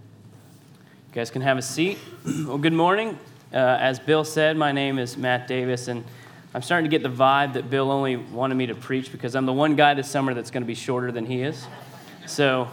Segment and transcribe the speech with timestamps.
[1.08, 1.96] You guys can have a seat.
[2.46, 3.18] well, good morning.
[3.50, 6.04] Uh, as Bill said, my name is Matt Davis, and
[6.52, 9.46] I'm starting to get the vibe that Bill only wanted me to preach because I'm
[9.46, 11.66] the one guy this summer that's going to be shorter than he is.
[12.26, 12.68] So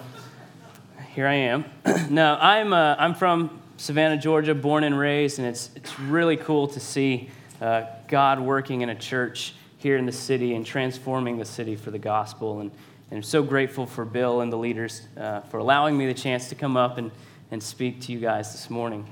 [1.14, 1.64] here I am.
[2.09, 6.67] no, I'm, uh, I'm from Savannah, Georgia, born and raised, and it's, it's really cool
[6.67, 7.29] to see
[7.59, 11.91] uh, God working in a church here in the city and transforming the city for
[11.91, 12.59] the gospel.
[12.59, 12.71] And,
[13.09, 16.49] and I'm so grateful for Bill and the leaders uh, for allowing me the chance
[16.49, 17.11] to come up and,
[17.51, 19.07] and speak to you guys this morning.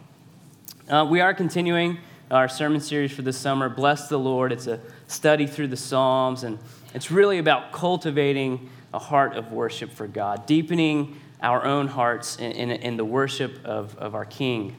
[0.87, 1.97] Uh, we are continuing
[2.29, 4.51] our sermon series for this summer, Bless the Lord.
[4.51, 6.57] It's a study through the Psalms, and
[6.93, 12.51] it's really about cultivating a heart of worship for God, deepening our own hearts in,
[12.51, 14.75] in, in the worship of, of our King.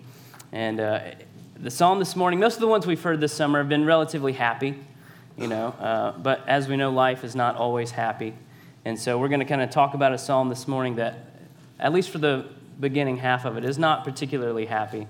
[0.52, 1.00] And uh,
[1.58, 4.32] the psalm this morning, most of the ones we've heard this summer have been relatively
[4.32, 4.78] happy,
[5.36, 8.34] you know, uh, but as we know, life is not always happy.
[8.84, 11.18] And so we're going to kind of talk about a psalm this morning that,
[11.78, 12.46] at least for the
[12.78, 15.06] beginning half of it, is not particularly happy.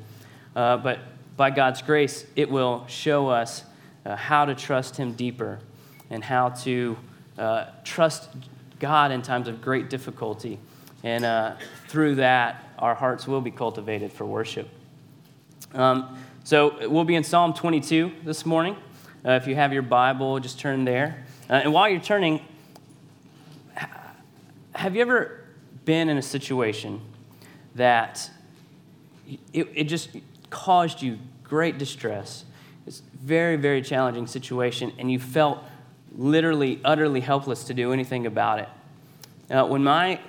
[0.54, 1.00] Uh, but
[1.36, 3.64] by God's grace, it will show us
[4.04, 5.58] uh, how to trust Him deeper
[6.10, 6.96] and how to
[7.38, 8.28] uh, trust
[8.78, 10.58] God in times of great difficulty
[11.02, 11.56] and uh,
[11.88, 14.68] through that, our hearts will be cultivated for worship.
[15.74, 18.76] Um, so we'll be in Psalm 22 this morning.
[19.24, 21.24] Uh, if you have your Bible, just turn there.
[21.48, 22.40] Uh, and while you're turning,
[24.74, 25.44] have you ever
[25.84, 27.00] been in a situation
[27.74, 28.30] that
[29.52, 30.10] it, it just
[30.50, 32.44] caused you great distress?
[32.86, 35.62] It's a very, very challenging situation, and you felt
[36.16, 38.68] literally, utterly helpless to do anything about it.
[39.50, 40.20] Uh, when my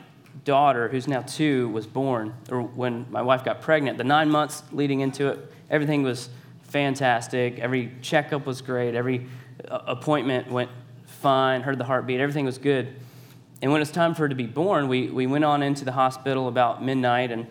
[0.43, 4.63] daughter, who's now two, was born, or when my wife got pregnant, the nine months
[4.71, 6.29] leading into it, everything was
[6.63, 7.59] fantastic.
[7.59, 8.95] Every checkup was great.
[8.95, 9.27] Every
[9.69, 10.69] uh, appointment went
[11.05, 12.95] fine, heard the heartbeat, everything was good.
[13.61, 15.93] And when it's time for her to be born, we, we went on into the
[15.93, 17.47] hospital about midnight, and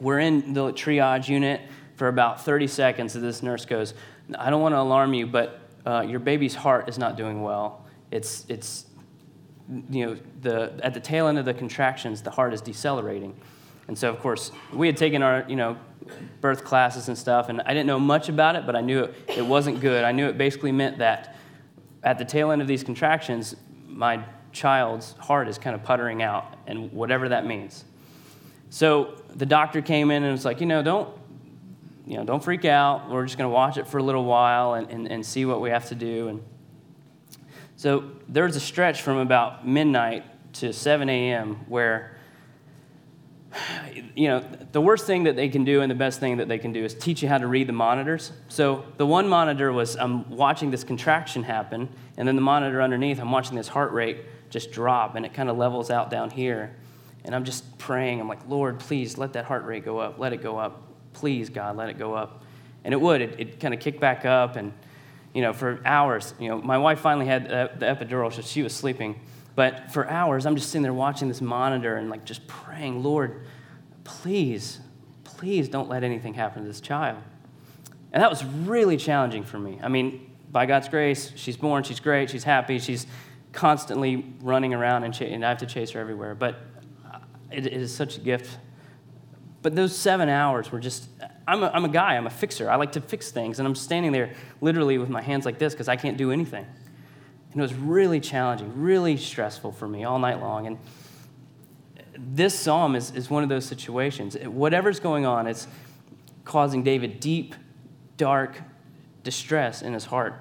[0.00, 1.60] we're in the triage unit
[1.96, 3.14] for about 30 seconds.
[3.14, 3.92] And this nurse goes,
[4.38, 7.84] I don't want to alarm you, but uh, your baby's heart is not doing well.
[8.10, 8.86] It's, it's
[9.90, 13.38] you know, the, at the tail end of the contractions, the heart is decelerating.
[13.86, 15.76] And so, of course, we had taken our, you know,
[16.40, 19.14] birth classes and stuff, and I didn't know much about it, but I knew it,
[19.28, 20.04] it wasn't good.
[20.04, 21.36] I knew it basically meant that
[22.02, 23.56] at the tail end of these contractions,
[23.86, 27.84] my child's heart is kind of puttering out, and whatever that means.
[28.70, 31.08] So the doctor came in and was like, you know, don't,
[32.06, 33.10] you know, don't freak out.
[33.10, 35.60] We're just going to watch it for a little while and, and, and see what
[35.60, 36.28] we have to do.
[36.28, 36.42] And
[37.78, 40.24] so there was a stretch from about midnight
[40.54, 41.54] to 7 a.m.
[41.68, 42.18] where,
[44.16, 46.58] you know, the worst thing that they can do and the best thing that they
[46.58, 48.32] can do is teach you how to read the monitors.
[48.48, 53.20] So the one monitor was I'm watching this contraction happen, and then the monitor underneath,
[53.20, 56.74] I'm watching this heart rate just drop, and it kind of levels out down here.
[57.24, 58.20] And I'm just praying.
[58.20, 60.18] I'm like, Lord, please let that heart rate go up.
[60.18, 60.82] Let it go up.
[61.12, 62.42] Please, God, let it go up.
[62.82, 63.20] And it would.
[63.20, 64.72] It, it kind of kicked back up, and
[65.38, 66.34] you know, for hours.
[66.40, 69.20] You know, my wife finally had uh, the epidural, so she was sleeping.
[69.54, 73.46] But for hours, I'm just sitting there watching this monitor and like just praying, Lord,
[74.02, 74.80] please,
[75.22, 77.18] please don't let anything happen to this child.
[78.12, 79.78] And that was really challenging for me.
[79.80, 83.06] I mean, by God's grace, she's born, she's great, she's happy, she's
[83.52, 86.34] constantly running around and, and I have to chase her everywhere.
[86.34, 86.56] But
[87.06, 87.20] uh,
[87.52, 88.58] it, it is such a gift.
[89.62, 91.08] But those seven hours were just
[91.48, 92.70] I'm a, I'm a guy, I'm a fixer.
[92.70, 93.58] I like to fix things.
[93.58, 96.66] And I'm standing there literally with my hands like this because I can't do anything.
[97.52, 100.66] And it was really challenging, really stressful for me all night long.
[100.66, 100.78] And
[102.18, 104.36] this psalm is, is one of those situations.
[104.36, 105.66] Whatever's going on, it's
[106.44, 107.54] causing David deep,
[108.18, 108.60] dark
[109.22, 110.34] distress in his heart.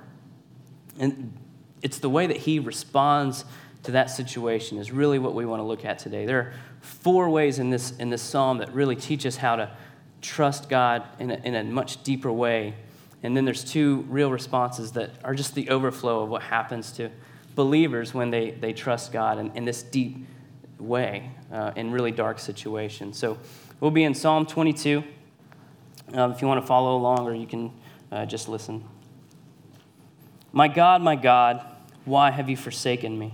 [0.99, 1.37] And
[1.81, 3.45] it's the way that he responds
[3.88, 6.25] to that situation is really what we want to look at today.
[6.25, 9.72] There are four ways in this, in this psalm that really teach us how to
[10.22, 12.75] trust God in a, in a much deeper way.
[13.24, 17.10] And then there's two real responses that are just the overflow of what happens to
[17.56, 20.18] believers when they, they trust God in, in this deep,
[20.80, 23.18] way uh, in really dark situations.
[23.18, 23.38] So
[23.80, 25.01] we'll be in Psalm 22.
[26.12, 27.72] Um, if you want to follow along, or you can
[28.12, 28.84] uh, just listen.
[30.51, 31.66] My God, my God,
[32.04, 33.34] why have you forsaken me?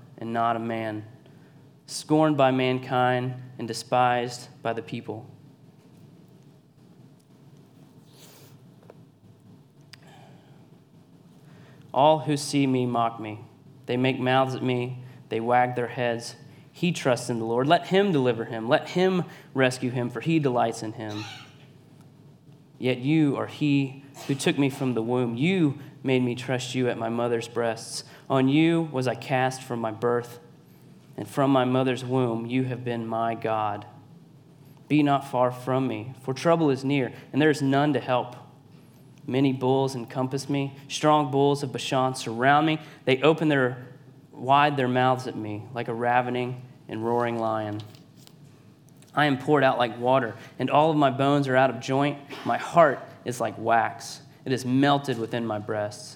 [0.21, 1.03] and not a man,
[1.87, 5.29] scorned by mankind and despised by the people.
[11.93, 13.41] All who see me mock me.
[13.87, 16.35] They make mouths at me, they wag their heads.
[16.71, 17.67] He trusts in the Lord.
[17.67, 18.69] Let him deliver him.
[18.69, 21.25] Let him rescue him, for he delights in him.
[22.77, 25.35] Yet you are he who took me from the womb.
[25.35, 28.03] You made me trust you at my mother's breasts.
[28.31, 30.39] On you was I cast from my birth,
[31.17, 33.85] and from my mother's womb you have been my God.
[34.87, 38.37] Be not far from me, for trouble is near, and there is none to help.
[39.27, 40.77] Many bulls encompass me.
[40.87, 42.79] Strong bulls of Bashan surround me.
[43.03, 43.85] They open their
[44.31, 47.81] wide their mouths at me like a ravening and roaring lion.
[49.13, 52.17] I am poured out like water, and all of my bones are out of joint.
[52.45, 56.15] My heart is like wax, it is melted within my breasts.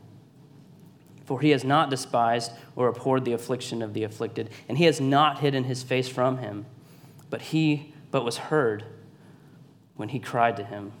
[1.31, 4.99] For he has not despised or abhorred the affliction of the afflicted, and he has
[4.99, 6.65] not hidden his face from him,
[7.29, 8.83] but he but was heard
[9.95, 10.91] when he cried to him.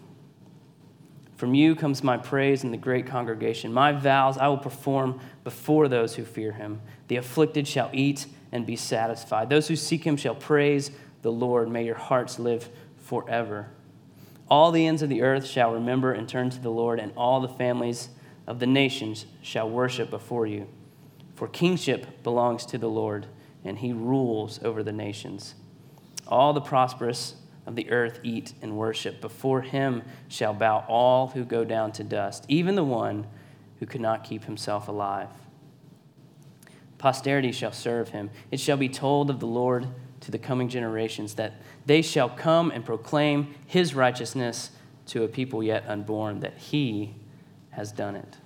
[1.35, 3.73] From you comes my praise in the great congregation.
[3.73, 6.79] My vows I will perform before those who fear him.
[7.09, 9.49] The afflicted shall eat and be satisfied.
[9.49, 10.91] Those who seek him shall praise
[11.23, 11.69] the Lord.
[11.69, 13.67] May your hearts live forever.
[14.49, 17.41] All the ends of the earth shall remember and turn to the Lord, and all
[17.41, 18.07] the families
[18.47, 20.67] of the nations shall worship before you.
[21.35, 23.27] For kingship belongs to the Lord,
[23.63, 25.55] and he rules over the nations.
[26.27, 27.35] All the prosperous
[27.65, 29.21] of the earth eat and worship.
[29.21, 33.27] Before him shall bow all who go down to dust, even the one
[33.79, 35.29] who could not keep himself alive.
[36.97, 38.29] Posterity shall serve him.
[38.51, 39.87] It shall be told of the Lord
[40.21, 41.53] to the coming generations that
[41.85, 44.71] they shall come and proclaim his righteousness
[45.07, 47.15] to a people yet unborn, that he
[47.71, 48.37] has done it.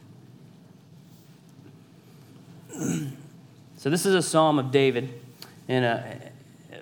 [3.78, 5.14] so, this is a psalm of David,
[5.68, 6.02] and uh,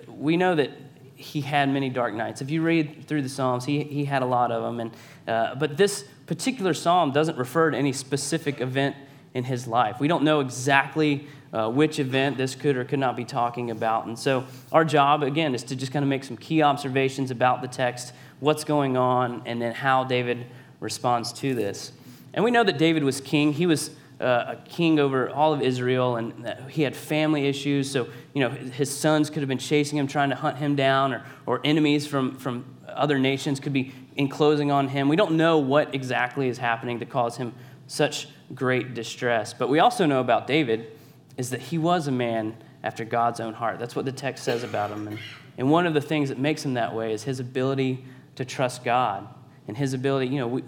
[0.08, 0.70] we know that
[1.16, 2.42] he had many dark nights.
[2.42, 4.80] If you read through the Psalms, he, he had a lot of them.
[4.80, 4.90] And,
[5.26, 8.96] uh, but this particular psalm doesn't refer to any specific event
[9.32, 10.00] in his life.
[10.00, 14.06] We don't know exactly uh, which event this could or could not be talking about.
[14.06, 17.62] And so, our job, again, is to just kind of make some key observations about
[17.62, 20.46] the text, what's going on, and then how David
[20.80, 21.92] responds to this.
[22.34, 23.52] And we know that David was king.
[23.52, 27.90] He was uh, a king over all of Israel, and he had family issues.
[27.90, 31.14] So, you know, his sons could have been chasing him, trying to hunt him down,
[31.14, 35.08] or, or enemies from, from other nations could be enclosing on him.
[35.08, 37.54] We don't know what exactly is happening to cause him
[37.86, 39.54] such great distress.
[39.54, 40.92] But we also know about David
[41.36, 43.78] is that he was a man after God's own heart.
[43.78, 45.08] That's what the text says about him.
[45.08, 45.18] And,
[45.58, 48.04] and one of the things that makes him that way is his ability
[48.36, 49.26] to trust God
[49.66, 50.62] and his ability, you know, we,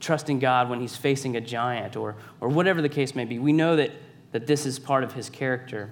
[0.00, 3.38] trusting God when he's facing a giant or, or whatever the case may be.
[3.38, 3.92] We know that,
[4.32, 5.90] that this is part of his character.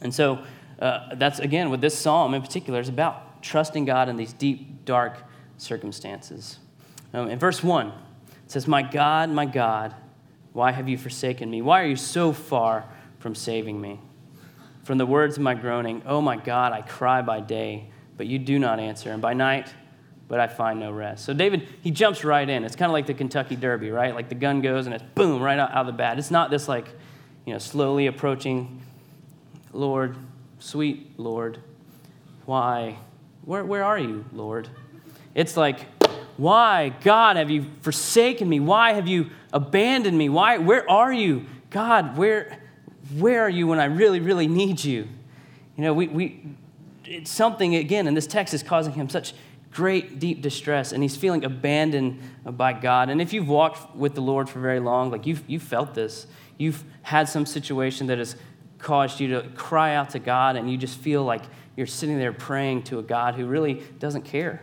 [0.00, 0.44] And so
[0.80, 4.84] uh, that's, again, what this psalm in particular is about trusting God in these deep,
[4.84, 5.24] dark
[5.58, 6.58] circumstances.
[7.12, 7.92] Um, in verse 1, it
[8.46, 9.94] says, My God, my God,
[10.52, 11.62] why have you forsaken me?
[11.62, 12.84] Why are you so far
[13.18, 14.00] from saving me?
[14.84, 18.38] From the words of my groaning, Oh my God, I cry by day, but you
[18.38, 19.72] do not answer, and by night,
[20.30, 21.24] but I find no rest.
[21.24, 22.64] So David, he jumps right in.
[22.64, 24.14] It's kind of like the Kentucky Derby, right?
[24.14, 26.20] Like the gun goes and it's boom, right out, of the bat.
[26.20, 26.86] It's not this like,
[27.44, 28.80] you know, slowly approaching,
[29.72, 30.16] Lord,
[30.60, 31.58] sweet Lord,
[32.46, 32.98] why?
[33.44, 34.68] Where, where are you, Lord?
[35.34, 35.80] It's like,
[36.36, 38.60] why, God, have you forsaken me?
[38.60, 40.28] Why have you abandoned me?
[40.28, 41.46] Why, where are you?
[41.70, 42.56] God, where,
[43.18, 45.08] where are you when I really, really need you?
[45.76, 46.44] You know, we, we,
[47.04, 49.34] it's something, again, in this text is causing him such
[49.72, 53.08] great, deep distress, and he's feeling abandoned by God.
[53.08, 56.26] And if you've walked with the Lord for very long, like you've, you've felt this,
[56.58, 58.36] you've had some situation that has
[58.78, 61.42] caused you to cry out to God, and you just feel like
[61.76, 64.62] you're sitting there praying to a God who really doesn't care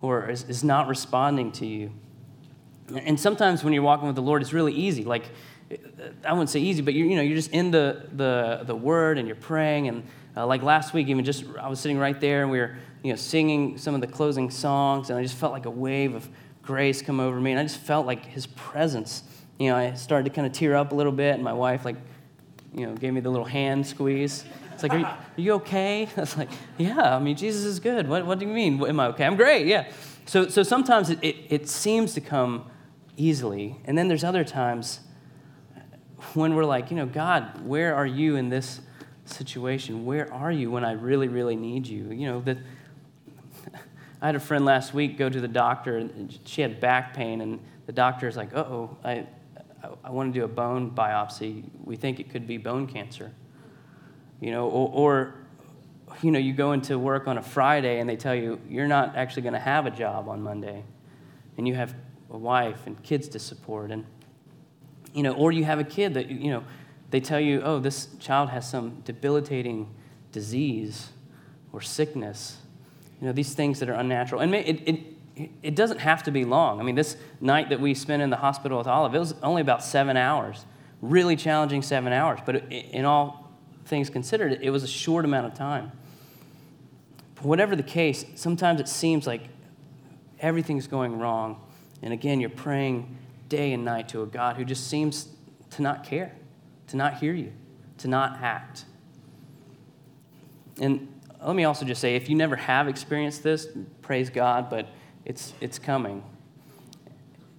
[0.00, 1.92] or is, is not responding to you.
[2.94, 5.04] And sometimes when you're walking with the Lord, it's really easy.
[5.04, 5.24] Like,
[6.24, 9.18] I wouldn't say easy, but you're, you know, you're just in the, the, the Word
[9.18, 9.88] and you're praying.
[9.88, 10.04] And
[10.36, 13.12] uh, like last week, even just I was sitting right there and we were you
[13.12, 16.28] know, singing some of the closing songs, and I just felt like a wave of
[16.60, 17.52] grace come over me.
[17.52, 19.22] And I just felt like His presence.
[19.60, 21.84] You know, I started to kind of tear up a little bit, and my wife,
[21.84, 21.94] like,
[22.74, 24.44] you know, gave me the little hand squeeze.
[24.74, 26.08] It's like, are you, are you okay?
[26.16, 26.48] I was like,
[26.78, 28.08] yeah, I mean, Jesus is good.
[28.08, 28.84] What, what do you mean?
[28.84, 29.24] Am I okay?
[29.24, 29.88] I'm great, yeah.
[30.24, 32.68] So, so sometimes it, it, it seems to come
[33.16, 33.76] easily.
[33.84, 34.98] And then there's other times
[36.34, 38.80] when we're like, you know, God, where are you in this
[39.26, 40.04] situation?
[40.04, 42.10] Where are you when I really, really need you?
[42.10, 42.58] You know, that
[44.20, 47.40] I had a friend last week go to the doctor, and she had back pain,
[47.40, 49.26] and the doctor is like, oh, I,
[50.02, 51.64] I want to do a bone biopsy.
[51.84, 53.32] We think it could be bone cancer.
[54.40, 55.34] You know, or, or
[56.22, 59.16] you know, you go into work on a Friday and they tell you you're not
[59.16, 60.82] actually going to have a job on Monday,
[61.58, 61.94] and you have
[62.30, 64.04] a wife and kids to support, and
[65.12, 66.64] you know, or you have a kid that you know,
[67.10, 69.94] they tell you, oh, this child has some debilitating
[70.32, 71.10] disease
[71.72, 72.58] or sickness.
[73.20, 75.00] You know, these things that are unnatural, and it, it
[75.62, 76.80] it doesn't have to be long.
[76.80, 79.60] I mean, this night that we spent in the hospital with Olive, it was only
[79.60, 80.64] about seven hours.
[81.02, 83.52] Really challenging seven hours, but in all
[83.84, 85.92] things considered, it was a short amount of time.
[87.42, 89.42] Whatever the case, sometimes it seems like
[90.40, 91.60] everything's going wrong.
[92.00, 93.16] And again, you're praying
[93.50, 95.28] day and night to a God who just seems
[95.72, 96.32] to not care,
[96.88, 97.52] to not hear you,
[97.98, 98.86] to not act.
[100.80, 101.08] And
[101.44, 103.68] let me also just say if you never have experienced this,
[104.02, 104.88] praise God, but
[105.24, 106.22] it's, it's coming.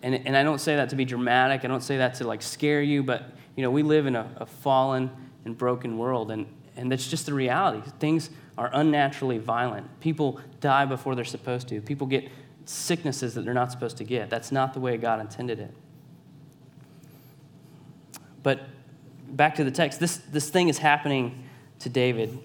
[0.01, 1.65] And, and I don't say that to be dramatic.
[1.65, 4.29] I don't say that to like scare you, but you know, we live in a,
[4.37, 5.09] a fallen
[5.45, 7.81] and broken world, and, and that's just the reality.
[7.99, 9.99] Things are unnaturally violent.
[9.99, 11.81] People die before they're supposed to.
[11.81, 12.29] People get
[12.65, 14.29] sicknesses that they're not supposed to get.
[14.29, 15.73] That's not the way God intended it.
[18.43, 18.61] But
[19.29, 21.43] back to the text, this, this thing is happening
[21.79, 22.37] to David,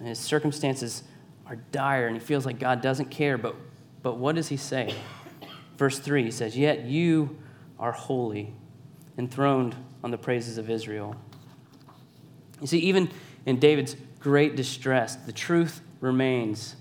[0.00, 1.04] and his circumstances
[1.46, 3.38] are dire, and he feels like God doesn't care.
[3.38, 3.54] But,
[4.02, 4.94] but what does he say?
[5.76, 7.38] Verse 3 he says, Yet you
[7.78, 8.52] are holy,
[9.16, 11.14] enthroned on the praises of Israel.
[12.60, 13.10] You see, even
[13.46, 16.76] in David's great distress, the truth remains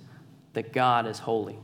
[0.54, 1.58] that God is holy.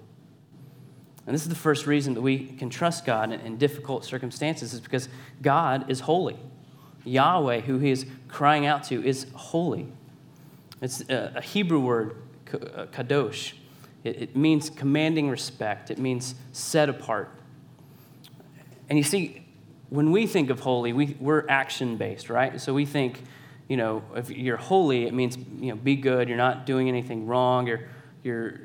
[1.25, 4.79] And this is the first reason that we can trust God in, difficult circumstances, is
[4.79, 5.09] because
[5.41, 6.37] God is holy.
[7.03, 9.87] Yahweh, who he is crying out to, is holy.
[10.81, 12.21] It's a, Hebrew word,
[12.53, 13.53] uh, kadosh.
[14.03, 17.31] It, it means commanding respect, it means set apart.
[18.89, 19.45] And you see,
[19.89, 22.59] when we think of holy, we, we're action based, right?
[22.59, 23.23] So we think,
[23.67, 27.25] you know, if you're holy, it means, you know, be good, you're not doing anything
[27.25, 27.81] wrong, you're,
[28.23, 28.59] you're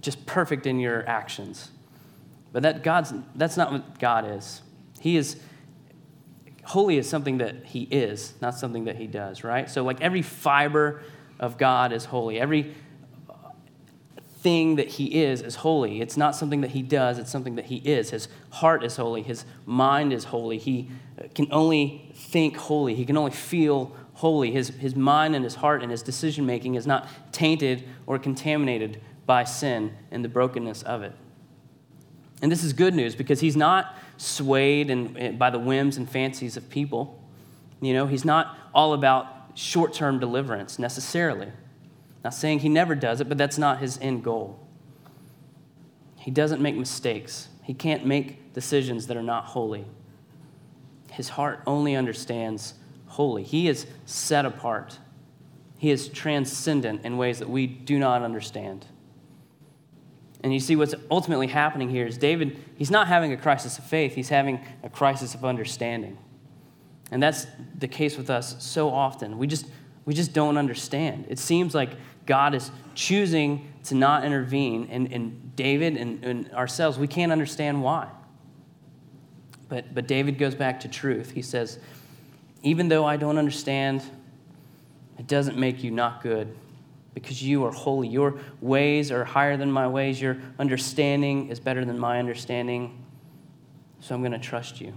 [0.00, 1.70] just perfect in your actions.
[2.52, 4.62] But that God's, that's not what God is.
[5.00, 5.36] He is,
[6.64, 9.68] holy is something that He is, not something that He does, right?
[9.70, 11.02] So, like every fiber
[11.38, 12.40] of God is holy.
[12.40, 12.74] Every
[14.40, 16.00] thing that He is is holy.
[16.00, 18.10] It's not something that He does, it's something that He is.
[18.10, 20.58] His heart is holy, His mind is holy.
[20.58, 20.88] He
[21.34, 24.50] can only think holy, He can only feel holy.
[24.50, 29.00] His, his mind and his heart and his decision making is not tainted or contaminated
[29.26, 31.12] by sin and the brokenness of it.
[32.40, 36.68] And this is good news because he's not swayed by the whims and fancies of
[36.70, 37.22] people.
[37.80, 41.48] You know, he's not all about short term deliverance necessarily.
[42.22, 44.60] Not saying he never does it, but that's not his end goal.
[46.16, 49.84] He doesn't make mistakes, he can't make decisions that are not holy.
[51.10, 52.74] His heart only understands
[53.06, 53.42] holy.
[53.42, 54.98] He is set apart.
[55.78, 58.86] He is transcendent in ways that we do not understand.
[60.42, 63.84] And you see what's ultimately happening here is David, he's not having a crisis of
[63.84, 66.18] faith, he's having a crisis of understanding.
[67.10, 67.46] And that's
[67.78, 69.38] the case with us so often.
[69.38, 69.66] We just
[70.06, 71.26] We just don't understand.
[71.28, 71.90] It seems like
[72.26, 77.82] God is choosing to not intervene, and, and David and, and ourselves, we can't understand
[77.82, 78.08] why.
[79.68, 81.32] But, but David goes back to truth.
[81.32, 81.78] He says,
[82.62, 84.02] Even though I don't understand,
[85.18, 86.54] it doesn't make you not good
[87.14, 88.08] because you are holy.
[88.08, 90.20] Your ways are higher than my ways.
[90.20, 93.04] Your understanding is better than my understanding.
[94.00, 94.96] So I'm going to trust you.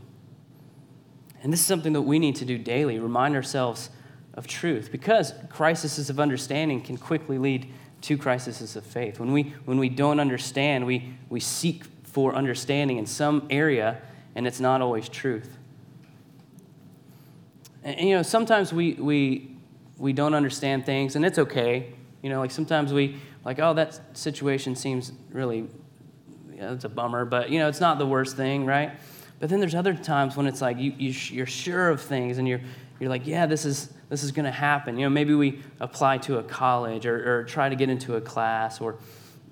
[1.41, 3.89] And this is something that we need to do daily remind ourselves
[4.33, 9.19] of truth because crises of understanding can quickly lead to crises of faith.
[9.19, 14.01] When we, when we don't understand, we, we seek for understanding in some area,
[14.35, 15.57] and it's not always truth.
[17.83, 19.55] And, and, you know, sometimes we, we,
[19.97, 21.93] we don't understand things, and it's okay.
[22.21, 25.67] You know, like sometimes we, like, oh, that situation seems really,
[26.55, 28.91] yeah, it's a bummer, but, you know, it's not the worst thing, right?
[29.39, 32.47] But then there's other times when it's like you, you, you're sure of things and
[32.47, 32.61] you're,
[32.99, 34.97] you're like, yeah, this is, this is going to happen.
[34.97, 38.21] You know, maybe we apply to a college or, or try to get into a
[38.21, 38.97] class or,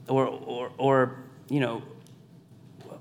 [0.09, 1.81] or, or, or, you know,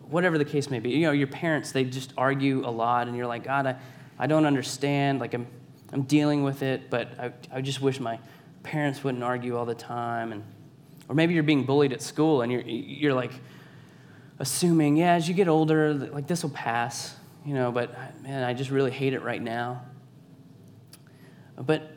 [0.09, 0.91] whatever the case may be.
[0.91, 3.77] You know, your parents, they just argue a lot and you're like, God, I,
[4.19, 5.19] I don't understand.
[5.19, 5.49] Like, I'm,
[5.93, 8.19] I'm dealing with it, but I, I just wish my
[8.63, 10.31] parents wouldn't argue all the time.
[10.31, 10.45] And,
[11.09, 13.33] or maybe you're being bullied at school and you're, you're like,
[14.39, 18.55] assuming, yeah, as you get older, like this will pass, you know, but man, I
[18.55, 19.83] just really hate it right now.
[21.59, 21.91] But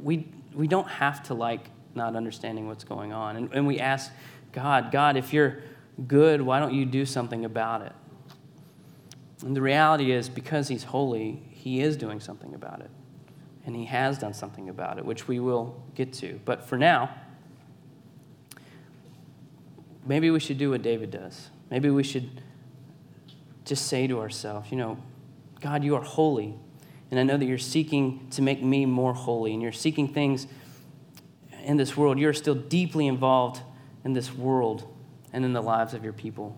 [0.00, 3.36] we, we don't have to like not understanding what's going on.
[3.36, 4.12] And, and we ask
[4.52, 5.58] God, God, if you're
[6.06, 7.92] good, why don't you do something about it?
[9.42, 12.90] And the reality is, because He's holy, He is doing something about it.
[13.64, 16.40] And He has done something about it, which we will get to.
[16.44, 17.10] But for now,
[20.06, 21.50] maybe we should do what David does.
[21.70, 22.42] Maybe we should
[23.64, 24.98] just say to ourselves, you know,
[25.60, 26.54] God, you are holy.
[27.10, 30.46] And I know that you're seeking to make me more holy, and you're seeking things
[31.64, 32.18] in this world.
[32.18, 33.60] You're still deeply involved
[34.04, 34.92] in this world
[35.32, 36.56] and in the lives of your people.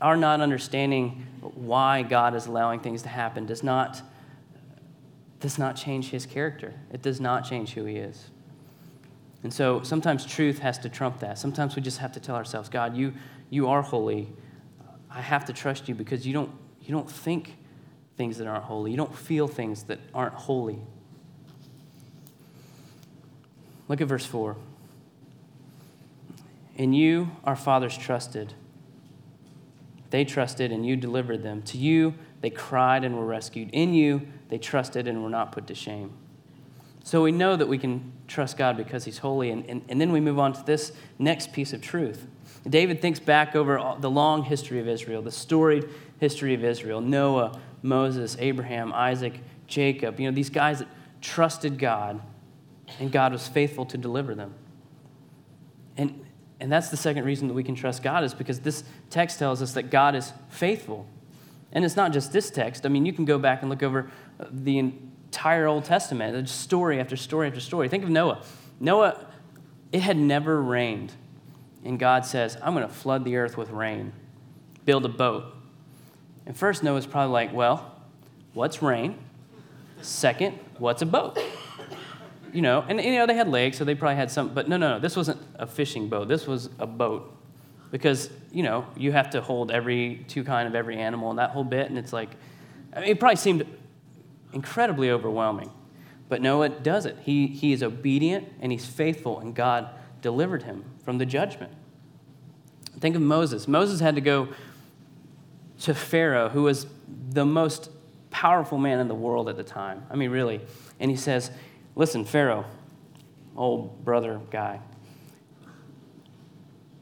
[0.00, 4.00] Our not understanding why God is allowing things to happen does not,
[5.40, 8.30] does not change his character, it does not change who he is.
[9.42, 11.38] And so sometimes truth has to trump that.
[11.38, 13.14] Sometimes we just have to tell ourselves, God, you,
[13.48, 14.28] you are holy.
[15.10, 16.50] I have to trust you because you don't,
[16.82, 17.56] you don't think
[18.16, 18.90] things that aren't holy.
[18.90, 20.78] You don't feel things that aren't holy.
[23.88, 24.56] Look at verse 4.
[26.76, 28.54] In you, our fathers trusted.
[30.10, 31.62] They trusted, and you delivered them.
[31.62, 33.70] To you, they cried and were rescued.
[33.72, 36.12] In you, they trusted and were not put to shame.
[37.02, 39.50] So we know that we can trust God because He's holy.
[39.50, 42.26] And, and, and then we move on to this next piece of truth.
[42.68, 47.58] David thinks back over the long history of Israel, the storied history of Israel Noah,
[47.82, 50.20] Moses, Abraham, Isaac, Jacob.
[50.20, 50.88] You know, these guys that
[51.22, 52.20] trusted God,
[52.98, 54.54] and God was faithful to deliver them.
[55.96, 56.24] And,
[56.60, 59.62] and that's the second reason that we can trust God, is because this text tells
[59.62, 61.06] us that God is faithful.
[61.72, 62.84] And it's not just this text.
[62.84, 64.10] I mean, you can go back and look over
[64.50, 64.92] the
[65.30, 67.88] entire Old Testament, story after story after story.
[67.88, 68.42] Think of Noah.
[68.80, 69.26] Noah,
[69.92, 71.12] it had never rained.
[71.84, 74.12] And God says, I'm going to flood the earth with rain,
[74.84, 75.44] build a boat.
[76.46, 77.94] And first, Noah's probably like, well,
[78.54, 79.18] what's rain?
[80.02, 81.38] Second, what's a boat?
[82.52, 84.76] You know, and you know, they had legs, so they probably had some, but no,
[84.76, 86.26] no, no, this wasn't a fishing boat.
[86.26, 87.36] This was a boat.
[87.92, 91.50] Because, you know, you have to hold every two kind of every animal and that
[91.50, 92.30] whole bit, and it's like,
[92.92, 93.64] I mean, it probably seemed
[94.52, 95.70] incredibly overwhelming.
[96.28, 97.18] But Noah does it.
[97.22, 99.90] He, he is obedient and he's faithful, and God
[100.22, 101.72] delivered him from the judgment.
[103.00, 103.66] Think of Moses.
[103.66, 104.48] Moses had to go
[105.80, 106.86] to Pharaoh, who was
[107.30, 107.90] the most
[108.30, 110.04] powerful man in the world at the time.
[110.10, 110.60] I mean, really.
[110.98, 111.50] And he says,
[111.96, 112.64] Listen, Pharaoh,
[113.56, 114.80] old brother guy,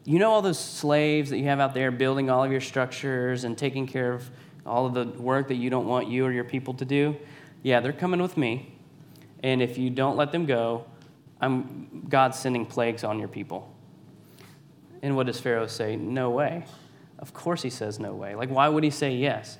[0.05, 3.43] you know all those slaves that you have out there building all of your structures
[3.43, 4.29] and taking care of
[4.65, 7.15] all of the work that you don't want you or your people to do?
[7.63, 8.73] Yeah, they're coming with me.
[9.43, 10.85] And if you don't let them go,
[11.41, 13.73] I'm God's sending plagues on your people.
[15.01, 15.95] And what does Pharaoh say?
[15.95, 16.65] No way.
[17.17, 18.35] Of course he says no way.
[18.35, 19.57] Like, why would he say yes?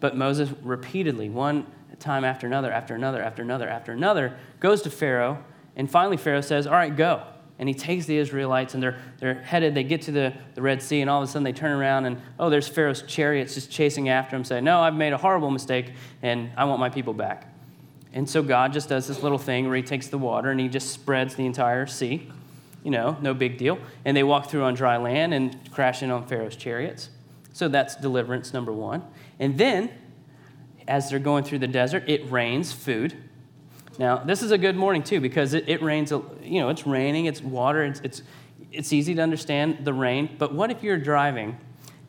[0.00, 1.66] But Moses repeatedly, one
[1.98, 5.42] time after another, after another, after another, after another, goes to Pharaoh.
[5.76, 7.22] And finally, Pharaoh says, All right, go.
[7.58, 10.82] And he takes the Israelites, and they're, they're headed, they get to the, the Red
[10.82, 13.70] Sea, and all of a sudden they turn around, and oh, there's Pharaoh's chariots just
[13.70, 17.14] chasing after him, saying, No, I've made a horrible mistake, and I want my people
[17.14, 17.54] back.
[18.14, 20.68] And so God just does this little thing where he takes the water and he
[20.68, 22.30] just spreads the entire sea.
[22.84, 23.78] You know, no big deal.
[24.04, 27.10] And they walk through on dry land and crash in on Pharaoh's chariots.
[27.52, 29.02] So that's deliverance number one.
[29.40, 29.90] And then
[30.86, 33.16] as they're going through the desert, it rains food.
[33.98, 37.26] Now, this is a good morning too because it, it rains, you know, it's raining,
[37.26, 38.22] it's water, it's, it's,
[38.72, 40.34] it's easy to understand the rain.
[40.36, 41.56] But what if you're driving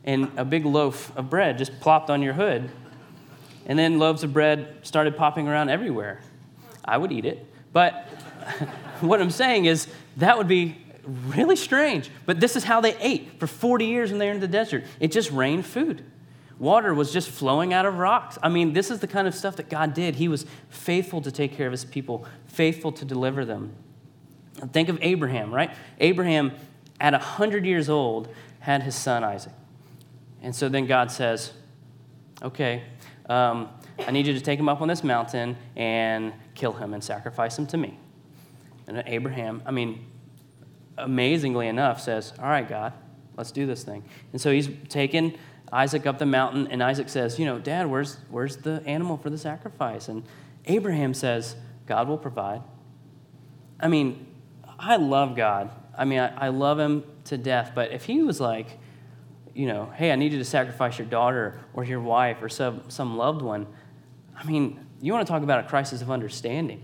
[0.04, 2.72] and a big loaf of bread just plopped on your hood
[3.68, 6.22] and then loaves of bread started popping around everywhere?
[6.84, 7.46] I would eat it.
[7.72, 7.94] But
[9.02, 12.10] what I'm saying is that would be really strange.
[12.26, 14.86] But this is how they ate for 40 years when they were in the desert.
[15.00, 16.04] It just rained food.
[16.58, 18.38] Water was just flowing out of rocks.
[18.42, 20.16] I mean, this is the kind of stuff that God did.
[20.16, 23.74] He was faithful to take care of his people, faithful to deliver them.
[24.72, 25.72] Think of Abraham, right?
[26.00, 26.54] Abraham,
[27.00, 29.52] at 100 years old, had his son Isaac.
[30.42, 31.52] And so then God says,
[32.42, 32.84] Okay,
[33.30, 37.04] um, I need you to take him up on this mountain and kill him and
[37.04, 37.98] sacrifice him to me.
[38.88, 40.06] And Abraham, I mean,
[40.98, 42.94] amazingly enough, says, All right, God,
[43.36, 44.04] let's do this thing.
[44.32, 45.38] And so he's taken
[45.72, 49.30] Isaac up the mountain, and Isaac says, You know, Dad, where's, where's the animal for
[49.30, 50.08] the sacrifice?
[50.08, 50.24] And
[50.66, 52.62] Abraham says, God will provide.
[53.80, 54.28] I mean,
[54.80, 55.70] I love God.
[55.98, 58.78] I mean, I, I love him to death, but if he was like,
[59.54, 62.84] you know, hey, I need you to sacrifice your daughter or your wife or some,
[62.90, 63.68] some loved one,
[64.36, 66.84] I mean, you want to talk about a crisis of understanding.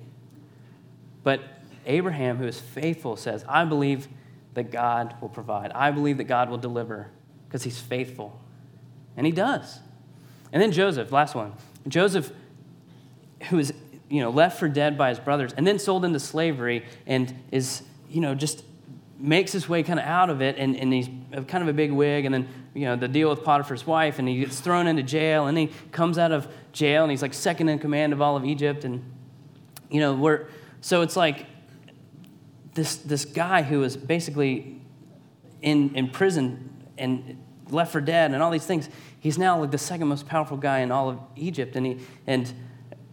[1.23, 1.41] But
[1.85, 4.07] Abraham, who is faithful, says, I believe
[4.53, 5.71] that God will provide.
[5.71, 7.09] I believe that God will deliver
[7.47, 8.39] because he's faithful.
[9.17, 9.79] And he does.
[10.51, 11.53] And then Joseph, last one.
[11.87, 12.31] Joseph,
[13.49, 13.73] who is
[14.11, 17.81] you know, left for dead by his brothers and then sold into slavery and is,
[18.09, 18.65] you know, just
[19.17, 21.07] makes his way kind of out of it and, and he's
[21.47, 24.27] kind of a big wig and then, you know, the deal with Potiphar's wife and
[24.27, 27.69] he gets thrown into jail and he comes out of jail and he's like second
[27.69, 29.01] in command of all of Egypt and,
[29.89, 30.47] you know, we're,
[30.81, 31.45] so it's like
[32.73, 34.81] this, this guy who is basically
[35.61, 37.41] in, in prison and
[37.71, 40.79] left for dead and all these things, he's now like the second most powerful guy
[40.79, 41.75] in all of Egypt.
[41.75, 42.51] And, he, and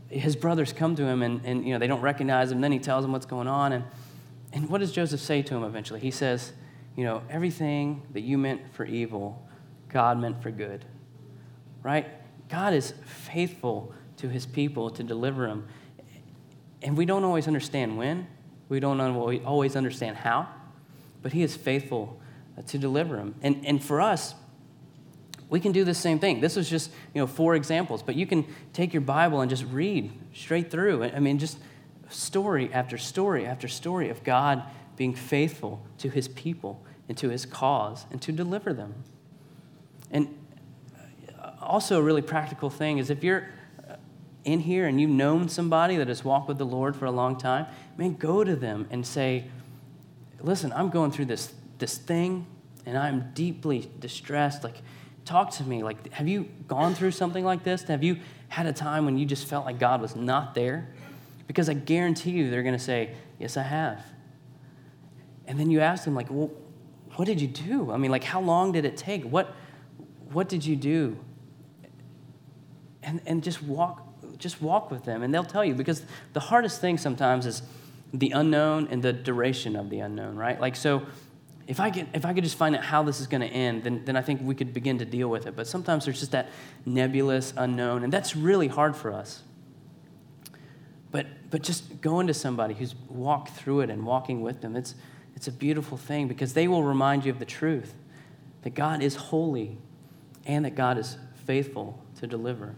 [0.09, 2.61] his brothers come to him and, and you know, they don't recognize him.
[2.61, 3.73] Then he tells them what's going on.
[3.73, 3.85] And,
[4.53, 6.01] and what does Joseph say to him eventually?
[6.01, 6.53] He says,
[6.97, 9.47] You know, everything that you meant for evil,
[9.89, 10.85] God meant for good.
[11.83, 12.07] Right?
[12.49, 15.69] God is faithful to his people to deliver them.
[16.83, 18.27] And we don't always understand when,
[18.69, 20.49] we don't always understand how,
[21.23, 22.21] but he is faithful
[22.67, 23.35] to deliver them.
[23.43, 24.35] And, and for us,
[25.51, 26.41] we can do the same thing.
[26.41, 29.65] This was just, you know, four examples, but you can take your Bible and just
[29.65, 31.05] read straight through.
[31.05, 31.59] I mean, just
[32.11, 34.63] story after story after story of God
[34.97, 38.95] being faithful to his people and to his cause and to deliver them.
[40.11, 40.35] And
[41.39, 43.49] uh, also, a really practical thing is if you're
[43.89, 43.97] uh,
[44.45, 47.37] in here and you've known somebody that has walked with the Lord for a long
[47.37, 49.45] time, man, go to them and say,
[50.41, 52.47] Listen, I'm going through this, this thing
[52.87, 54.63] and I'm deeply distressed.
[54.63, 54.77] Like,
[55.29, 55.83] talk to me.
[55.83, 57.83] Like, have you gone through something like this?
[57.83, 60.89] Have you had a time when you just felt like God was not there?
[61.47, 64.05] Because I guarantee you they're going to say, Yes, I have.
[65.47, 66.51] And then you ask them, like, well,
[67.15, 67.91] what did you do?
[67.91, 69.25] I mean, like, how long did it take?
[69.25, 69.55] What,
[70.33, 71.17] what did you do?
[73.03, 74.05] And, and just walk
[74.37, 77.63] just walk with them and they'll tell you because the hardest thing sometimes is
[78.15, 81.05] the unknown and the duration of the unknown right like so
[81.69, 83.85] if I could, if I could just find out how this is going to end,
[83.85, 85.55] then, then I think we could begin to deal with it.
[85.55, 86.49] But sometimes there's just that
[86.87, 89.43] nebulous unknown, and that's really hard for us.
[91.11, 94.95] But, but just going to somebody who's walked through it and walking with them, it's,
[95.37, 97.95] it's a beautiful thing because they will remind you of the truth
[98.63, 99.77] that God is holy
[100.47, 102.75] and that God is faithful to deliver.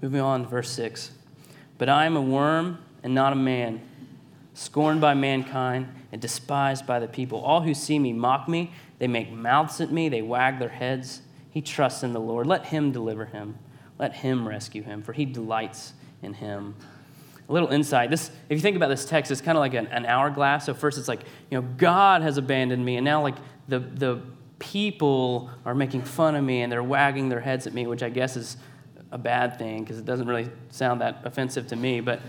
[0.00, 1.12] Moving on verse 6.
[1.76, 3.82] But I am a worm and not a man
[4.54, 7.40] scorned by mankind, and despised by the people.
[7.40, 8.72] All who see me mock me.
[8.98, 10.08] They make mouths at me.
[10.08, 11.22] They wag their heads.
[11.50, 12.46] He trusts in the Lord.
[12.46, 13.58] Let him deliver him.
[13.98, 16.74] Let him rescue him, for he delights in him.
[17.48, 18.10] A little insight.
[18.10, 20.66] This, if you think about this text, it's kind of like an, an hourglass.
[20.66, 23.36] So first, it's like you know, God has abandoned me, and now like
[23.68, 24.22] the the
[24.62, 28.08] people are making fun of me and they're wagging their heads at me, which I
[28.08, 28.56] guess is
[29.10, 32.00] a bad thing because it doesn't really sound that offensive to me.
[32.00, 32.20] But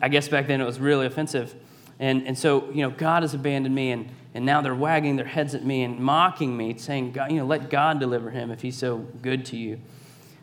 [0.00, 1.54] I guess back then it was really offensive.
[1.98, 5.26] And, and so, you know, God has abandoned me, and, and now they're wagging their
[5.26, 8.60] heads at me and mocking me, saying, God, you know, let God deliver him if
[8.60, 9.80] he's so good to you.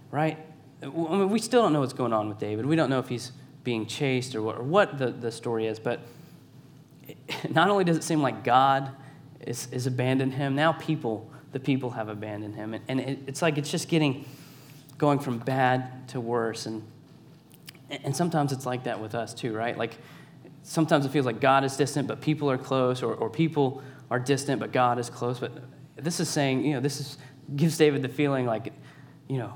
[0.09, 0.37] Right?
[0.81, 2.65] I mean, we still don't know what's going on with David.
[2.65, 3.31] We don't know if he's
[3.63, 6.01] being chased or what, or what the, the story is, but
[7.49, 8.89] not only does it seem like God
[9.41, 12.73] is, is abandoned him, now people, the people have abandoned him.
[12.73, 14.25] And, and it, it's like it's just getting,
[14.97, 16.65] going from bad to worse.
[16.65, 16.83] And
[17.89, 19.77] and sometimes it's like that with us too, right?
[19.77, 19.97] Like
[20.63, 24.19] sometimes it feels like God is distant, but people are close, or, or people are
[24.19, 25.39] distant, but God is close.
[25.39, 25.51] But
[25.95, 27.17] this is saying, you know, this is,
[27.55, 28.73] gives David the feeling like
[29.27, 29.53] you know,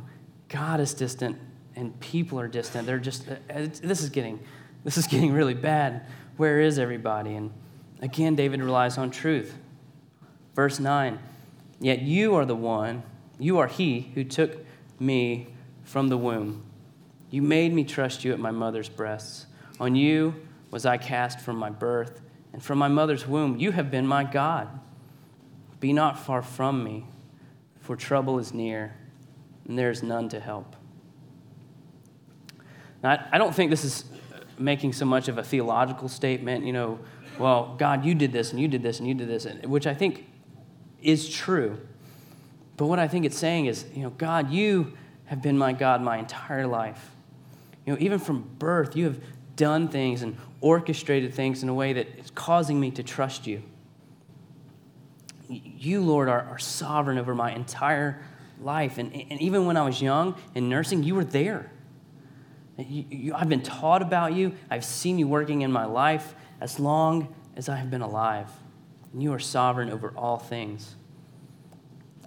[0.49, 1.37] God is distant
[1.75, 2.87] and people are distant.
[2.87, 4.39] They're just, uh, this is getting,
[4.83, 6.05] this is getting really bad.
[6.37, 7.35] Where is everybody?
[7.35, 7.51] And
[8.01, 9.55] again, David relies on truth.
[10.55, 11.19] Verse 9,
[11.79, 13.03] yet you are the one,
[13.37, 14.65] you are he who took
[14.99, 15.47] me
[15.83, 16.63] from the womb.
[17.29, 19.45] You made me trust you at my mother's breasts.
[19.79, 20.35] On you
[20.71, 22.21] was I cast from my birth,
[22.53, 24.67] and from my mother's womb you have been my God.
[25.79, 27.05] Be not far from me,
[27.81, 28.95] for trouble is near,
[29.67, 30.75] and there is none to help.
[33.03, 34.05] Now, I don't think this is
[34.57, 36.99] making so much of a theological statement, you know,
[37.37, 39.93] well, God, you did this and you did this and you did this, which I
[39.93, 40.25] think
[41.01, 41.77] is true.
[42.75, 44.93] But what I think it's saying is, you know, God, you
[45.25, 47.11] have been my God my entire life.
[47.87, 49.19] You know, even from birth, you have
[49.55, 53.63] done things and orchestrated things in a way that is causing me to trust you.
[55.47, 58.21] You, Lord, are, are sovereign over my entire
[58.59, 58.97] life.
[58.97, 61.71] And, and even when I was young in nursing, you were there.
[62.77, 64.53] You, you, I've been taught about you.
[64.69, 68.51] I've seen you working in my life as long as I have been alive.
[69.13, 70.97] And you are sovereign over all things.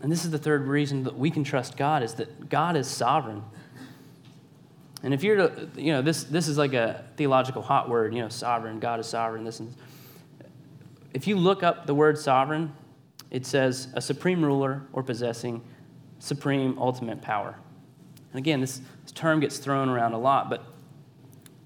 [0.01, 2.89] And this is the third reason that we can trust God is that God is
[2.89, 3.43] sovereign.
[5.03, 8.21] And if you're to, you know, this, this is like a theological hot word, you
[8.21, 9.45] know, sovereign, God is sovereign.
[9.45, 9.75] This and,
[11.13, 12.73] if you look up the word sovereign,
[13.31, 15.63] it says a supreme ruler or possessing
[16.19, 17.57] supreme ultimate power.
[18.33, 20.65] And again, this, this term gets thrown around a lot, but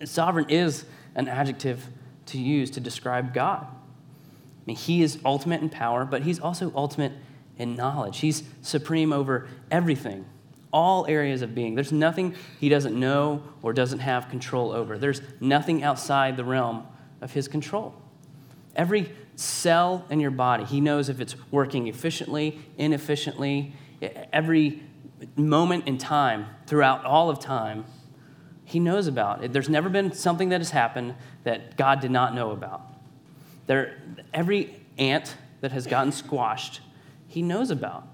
[0.04, 1.88] sovereign is an adjective
[2.26, 3.66] to use to describe God.
[3.66, 7.12] I mean, he is ultimate in power, but he's also ultimate
[7.58, 8.20] in knowledge.
[8.20, 10.24] He's supreme over everything,
[10.74, 11.76] all areas of being.
[11.76, 14.98] There's nothing he doesn't know or doesn't have control over.
[14.98, 16.84] There's nothing outside the realm
[17.20, 17.94] of his control.
[18.74, 23.72] Every cell in your body, he knows if it's working efficiently, inefficiently,
[24.32, 24.82] every
[25.36, 27.84] moment in time, throughout all of time,
[28.64, 29.52] he knows about.
[29.52, 32.82] There's never been something that has happened that God did not know about.
[33.66, 36.80] There, every ant that has gotten squashed,
[37.28, 38.08] he knows about.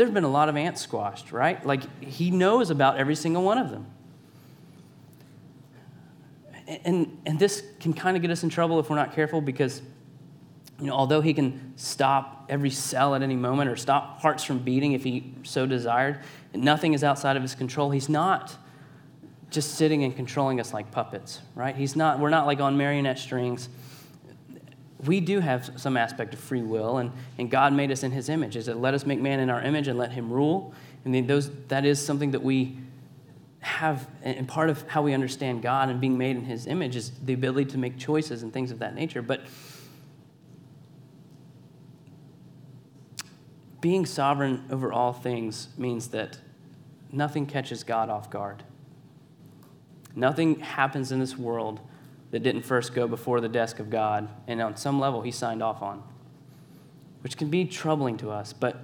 [0.00, 1.62] There's been a lot of ants squashed, right?
[1.66, 3.86] Like, he knows about every single one of them.
[6.86, 9.82] And, and this can kind of get us in trouble if we're not careful because
[10.78, 14.60] you know, although he can stop every cell at any moment or stop hearts from
[14.60, 16.20] beating if he so desired,
[16.54, 17.90] nothing is outside of his control.
[17.90, 18.56] He's not
[19.50, 21.76] just sitting and controlling us like puppets, right?
[21.76, 23.68] He's not, we're not like on marionette strings.
[25.04, 28.28] We do have some aspect of free will, and, and God made us in his
[28.28, 28.56] image.
[28.56, 30.74] Is that let us make man in our image and let him rule?
[31.04, 32.76] And those, that is something that we
[33.60, 37.12] have, and part of how we understand God and being made in his image is
[37.24, 39.22] the ability to make choices and things of that nature.
[39.22, 39.42] But
[43.80, 46.38] being sovereign over all things means that
[47.12, 48.62] nothing catches God off guard.
[50.14, 51.80] Nothing happens in this world
[52.30, 55.62] that didn't first go before the desk of God and on some level he signed
[55.62, 56.02] off on,
[57.22, 58.52] which can be troubling to us.
[58.52, 58.80] But,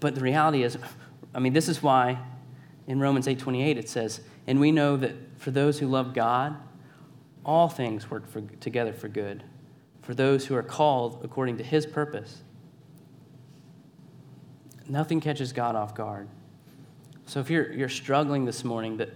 [0.00, 0.76] but the reality is,
[1.34, 2.18] I mean, this is why
[2.86, 6.56] in Romans 8:28 it says, "And we know that for those who love God,
[7.44, 9.44] all things work for, together for good,
[10.02, 12.42] for those who are called according to his purpose."
[14.88, 16.28] Nothing catches God off guard.
[17.26, 19.10] So if you're, you're struggling this morning, that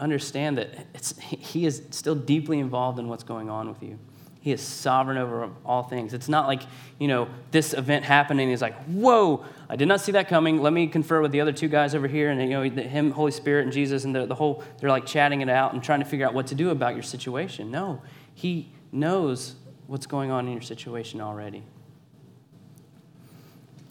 [0.00, 3.98] understand that it's, He is still deeply involved in what's going on with you.
[4.40, 6.14] He is sovereign over all things.
[6.14, 6.62] It's not like,
[6.98, 10.62] you know, this event happened and he's like, whoa, I did not see that coming.
[10.62, 12.30] Let me confer with the other two guys over here.
[12.30, 15.42] And, you know, him, Holy Spirit, and Jesus, and the, the whole, they're like chatting
[15.42, 17.70] it out and trying to figure out what to do about your situation.
[17.70, 18.00] No,
[18.34, 21.62] he knows what's going on in your situation already.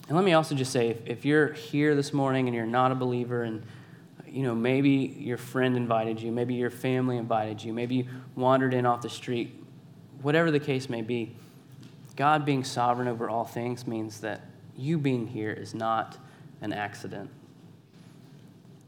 [0.08, 2.90] And let me also just say if, if you're here this morning and you're not
[2.90, 3.62] a believer and
[4.32, 8.04] you know, maybe your friend invited you, maybe your family invited you, maybe you
[8.36, 9.54] wandered in off the street,
[10.22, 11.34] whatever the case may be,
[12.16, 14.42] God being sovereign over all things means that
[14.76, 16.18] you being here is not
[16.60, 17.30] an accident.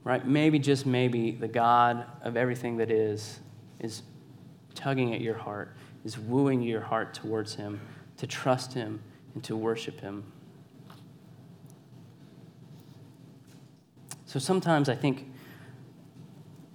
[0.04, 0.26] Right?
[0.26, 3.40] Maybe, just maybe, the God of everything that is
[3.80, 4.02] is
[4.74, 7.80] tugging at your heart, is wooing your heart towards Him
[8.16, 9.00] to trust Him
[9.34, 10.24] and to worship Him.
[14.26, 15.31] So sometimes I think,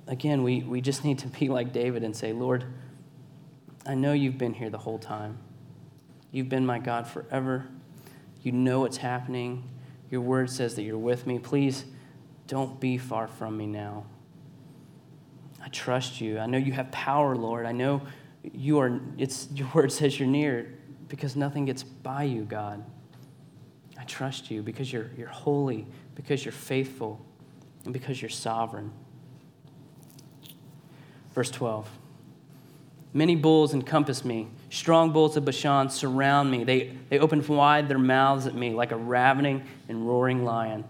[0.07, 2.65] again, we, we just need to be like David and say, Lord,
[3.85, 5.37] I know you've been here the whole time.
[6.31, 7.67] You've been my God forever.
[8.41, 9.69] You know what's happening.
[10.09, 11.39] Your word says that you're with me.
[11.39, 11.85] Please
[12.47, 14.05] don't be far from me now.
[15.63, 16.39] I trust you.
[16.39, 17.65] I know you have power, Lord.
[17.65, 18.01] I know
[18.43, 20.73] you are, it's, your word says you're near
[21.07, 22.83] because nothing gets by you, God.
[23.99, 27.25] I trust you because you're, you're holy, because you're faithful,
[27.83, 28.91] and because you're sovereign.
[31.37, 31.87] Verse 12
[33.13, 34.47] Many bulls encompass me.
[34.71, 36.63] Strong bulls of Bashan surround me.
[36.63, 40.83] They, they open wide their mouths at me like a ravening and roaring lion.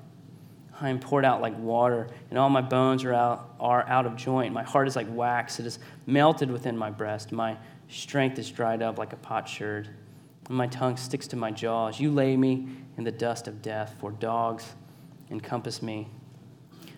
[0.80, 4.16] I am poured out like water, and all my bones are out, are out of
[4.16, 4.54] joint.
[4.54, 7.34] My heart is like wax, it is melted within my breast.
[7.34, 7.58] My
[7.90, 9.90] strength is dried up like a potsherd,
[10.48, 12.00] and my tongue sticks to my jaws.
[12.00, 14.76] You lay me in the dust of death, for dogs
[15.30, 16.08] encompass me.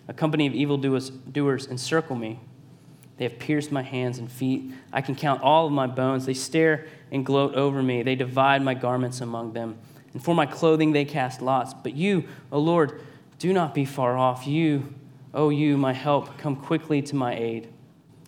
[0.06, 2.38] A company of evildoers doers encircle me.
[3.20, 4.72] They have pierced my hands and feet.
[4.94, 6.24] I can count all of my bones.
[6.24, 8.02] They stare and gloat over me.
[8.02, 9.76] They divide my garments among them.
[10.14, 11.74] And for my clothing they cast lots.
[11.74, 13.02] But you, O Lord,
[13.38, 14.46] do not be far off.
[14.46, 14.94] You,
[15.34, 17.68] O you, my help, come quickly to my aid.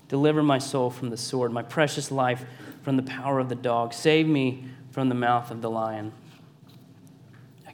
[0.09, 2.45] Deliver my soul from the sword, my precious life
[2.83, 3.95] from the power of the dog.
[3.95, 6.13] Save me from the mouth of the lion.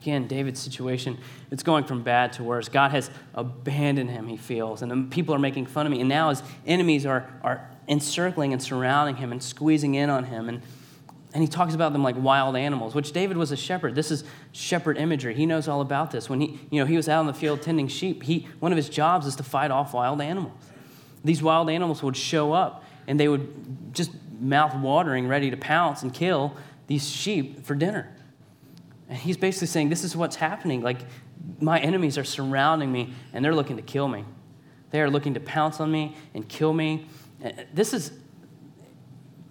[0.01, 1.19] Again, David's situation,
[1.51, 2.69] it's going from bad to worse.
[2.69, 6.01] God has abandoned him, he feels, and people are making fun of me.
[6.01, 10.49] And now his enemies are, are encircling and surrounding him and squeezing in on him.
[10.49, 10.63] And,
[11.35, 13.97] and he talks about them like wild animals, which David was a shepherd.
[13.97, 15.35] This is shepherd imagery.
[15.35, 16.31] He knows all about this.
[16.31, 18.77] When he, you know, he was out in the field tending sheep, he, one of
[18.77, 20.53] his jobs is to fight off wild animals.
[21.25, 26.03] These wild animals would show up and they would just mouth watering, ready to pounce
[26.03, 26.55] and kill
[26.87, 28.15] these sheep for dinner.
[29.09, 30.83] And he's basically saying, This is what's happening.
[30.83, 30.99] Like,
[31.61, 34.25] my enemies are surrounding me and they're looking to kill me.
[34.91, 37.07] They are looking to pounce on me and kill me.
[37.73, 38.13] This is,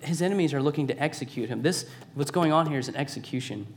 [0.02, 1.62] his enemies are looking to execute him.
[1.62, 3.67] This, what's going on here is an execution.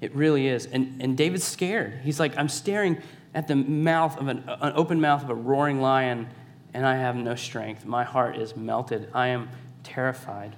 [0.00, 0.66] It really is.
[0.66, 2.00] And, and David's scared.
[2.02, 3.00] He's like, I'm staring
[3.34, 6.28] at the mouth of an, an open mouth of a roaring lion,
[6.74, 7.84] and I have no strength.
[7.84, 9.10] My heart is melted.
[9.14, 9.48] I am
[9.82, 10.56] terrified.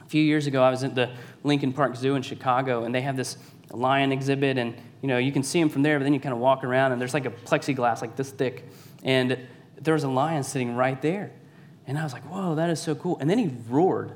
[0.00, 1.10] A few years ago, I was at the
[1.44, 3.36] Lincoln Park Zoo in Chicago, and they have this
[3.76, 6.32] lion exhibit, and you know you can see them from there, but then you kind
[6.32, 8.68] of walk around, and there's like a plexiglass like this thick,
[9.04, 9.38] and
[9.80, 11.30] there was a lion sitting right there,
[11.86, 14.12] and I was like, "Whoa, that is so cool!" And then he roared,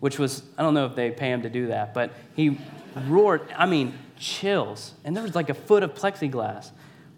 [0.00, 2.58] which was I don't know if they pay him to do that, but he
[3.06, 3.42] roared.
[3.56, 6.70] I mean, chills, and there was like a foot of plexiglass,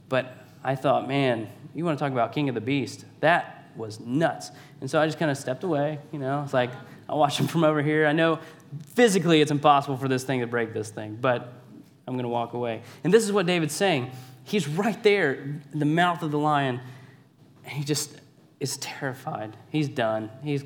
[0.09, 3.05] but I thought, man, you want to talk about King of the Beast?
[3.21, 4.51] That was nuts.
[4.81, 5.99] And so I just kind of stepped away.
[6.11, 6.71] You know, it's like
[7.09, 8.07] I'll watch him from over here.
[8.07, 8.41] I know
[8.95, 11.53] physically it's impossible for this thing to break this thing, but
[12.07, 12.83] I'm going to walk away.
[13.05, 14.11] And this is what David's saying.
[14.45, 16.81] He's right there the mouth of the lion,
[17.65, 18.21] and he just
[18.61, 19.57] is terrified.
[19.71, 20.31] He's done.
[20.43, 20.65] He's,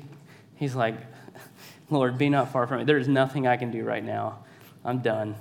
[0.55, 0.95] he's like,
[1.89, 2.83] Lord, be not far from me.
[2.83, 4.39] There is nothing I can do right now.
[4.85, 5.35] I'm done.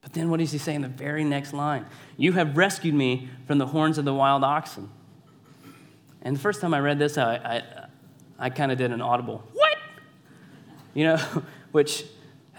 [0.00, 1.86] But then what does he say in the very next line?
[2.16, 4.90] You have rescued me from the horns of the wild oxen.
[6.22, 7.86] And the first time I read this, I, I,
[8.38, 9.76] I kind of did an audible, what?
[10.94, 11.16] You know,
[11.72, 12.04] which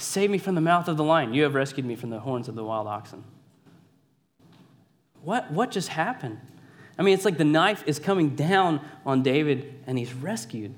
[0.02, 1.34] save me from the mouth of the lion.
[1.34, 3.24] You have rescued me from the horns of the wild oxen.
[5.24, 6.40] What, what just happened?
[6.98, 10.74] I mean, it's like the knife is coming down on David and he's rescued.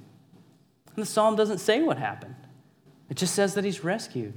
[0.96, 2.36] And the psalm doesn't say what happened,
[3.10, 4.34] it just says that he's rescued.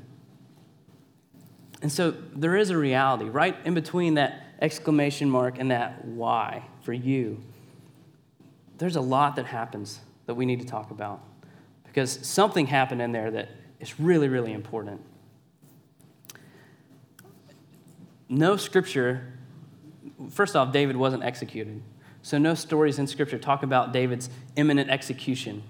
[1.83, 6.65] And so there is a reality right in between that exclamation mark and that why
[6.83, 7.43] for you.
[8.79, 11.21] There's a lot that happens that we need to talk about
[11.85, 13.51] because something happened in there that
[13.87, 15.01] is really, really important.
[18.29, 19.33] No scripture,
[20.31, 21.81] first off, David wasn't executed.
[22.23, 25.63] So no stories in scripture talk about David's imminent execution.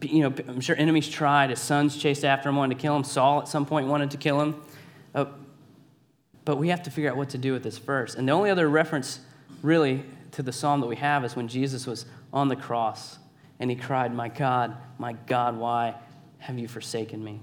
[0.00, 1.50] You know, I'm sure enemies tried.
[1.50, 3.04] His sons chased after him, wanted to kill him.
[3.04, 4.62] Saul at some point wanted to kill him.
[5.14, 5.26] Uh,
[6.46, 8.14] but we have to figure out what to do with this verse.
[8.14, 9.20] And the only other reference,
[9.60, 13.18] really, to the psalm that we have is when Jesus was on the cross
[13.60, 15.94] and he cried, My God, my God, why
[16.42, 17.40] have you forsaken me?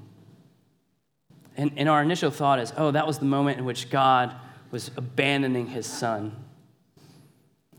[1.56, 4.36] And, and our initial thought is, oh, that was the moment in which God
[4.72, 6.36] was abandoning his son.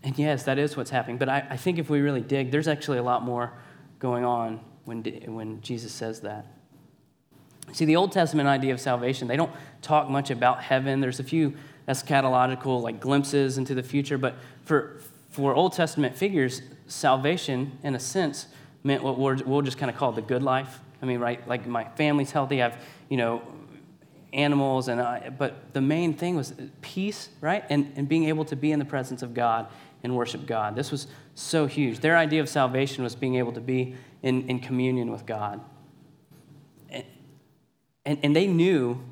[0.03, 1.18] And yes, that is what's happening.
[1.18, 3.53] But I, I think if we really dig, there's actually a lot more
[3.99, 6.47] going on when, when Jesus says that.
[7.73, 9.53] See, the Old Testament idea of salvation, they don't
[9.83, 11.01] talk much about heaven.
[11.01, 11.55] There's a few
[11.87, 18.01] eschatological like glimpses into the future, but for, for Old Testament figures, salvation, in a
[18.01, 18.47] sense,
[18.83, 20.81] meant what we'll just kind of call the good life.
[21.03, 23.42] I mean, right, like my family's healthy, I have, you know,
[24.32, 27.64] animals, and I, but the main thing was peace, right?
[27.68, 29.66] And, and being able to be in the presence of God
[30.03, 30.76] and worship God.
[30.76, 32.01] This was so huge.
[32.01, 35.61] Their idea of salvation was being able to be in, in communion with God.
[36.90, 37.05] And,
[38.05, 39.03] and, and they knew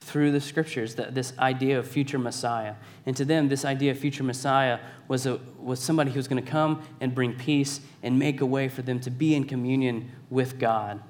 [0.00, 2.74] through the scriptures that this idea of future Messiah.
[3.06, 6.42] And to them, this idea of future Messiah was, a, was somebody who was going
[6.42, 10.10] to come and bring peace and make a way for them to be in communion
[10.30, 11.00] with God.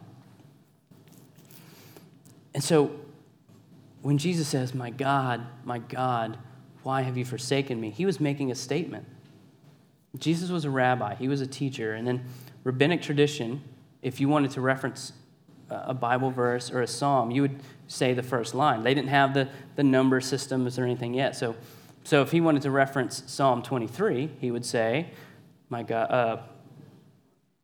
[2.53, 2.91] And so
[4.03, 6.39] when Jesus says, My God, my God,
[6.83, 7.91] why have you forsaken me?
[7.91, 9.07] He was making a statement.
[10.19, 11.95] Jesus was a rabbi, he was a teacher.
[11.95, 12.25] And then
[12.65, 13.63] rabbinic tradition,
[14.03, 15.13] if you wanted to reference
[15.71, 17.61] a Bible verse or a psalm, you would
[17.91, 18.85] say the first line.
[18.85, 21.35] They didn't have the, the number systems or anything yet.
[21.35, 21.57] So,
[22.05, 25.11] so if he wanted to reference Psalm 23, he would say,
[25.69, 26.43] My God, uh,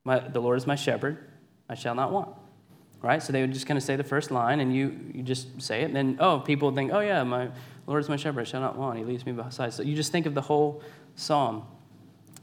[0.03, 1.19] my, the Lord is my shepherd,
[1.69, 2.35] I shall not want.
[3.03, 3.23] Right?
[3.23, 5.83] So they would just kind of say the first line, and you, you just say
[5.83, 5.85] it.
[5.85, 7.49] And then, oh, people think, oh, yeah, my
[7.87, 8.99] Lord is my shepherd, I shall not want.
[8.99, 9.75] He leads me beside.
[9.75, 10.83] So you just think of the whole
[11.15, 11.63] psalm.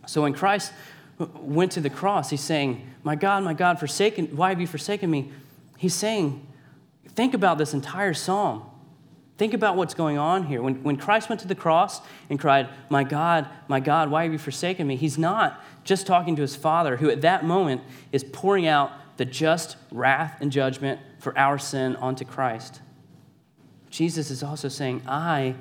[0.07, 0.71] So when Christ
[1.17, 5.11] went to the cross, he's saying, My God, my God, forsaken, why have you forsaken
[5.11, 5.31] me?
[5.77, 6.47] He's saying,
[7.09, 8.63] think about this entire psalm.
[9.37, 10.61] Think about what's going on here.
[10.61, 14.31] When, when Christ went to the cross and cried, My God, my God, why have
[14.31, 14.95] you forsaken me?
[14.95, 17.81] He's not just talking to his Father, who at that moment
[18.11, 22.81] is pouring out the just wrath and judgment for our sin onto Christ.
[23.89, 25.55] Jesus is also saying, I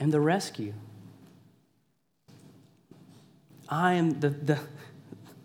[0.00, 0.74] am the rescue.
[3.68, 4.60] I am the, the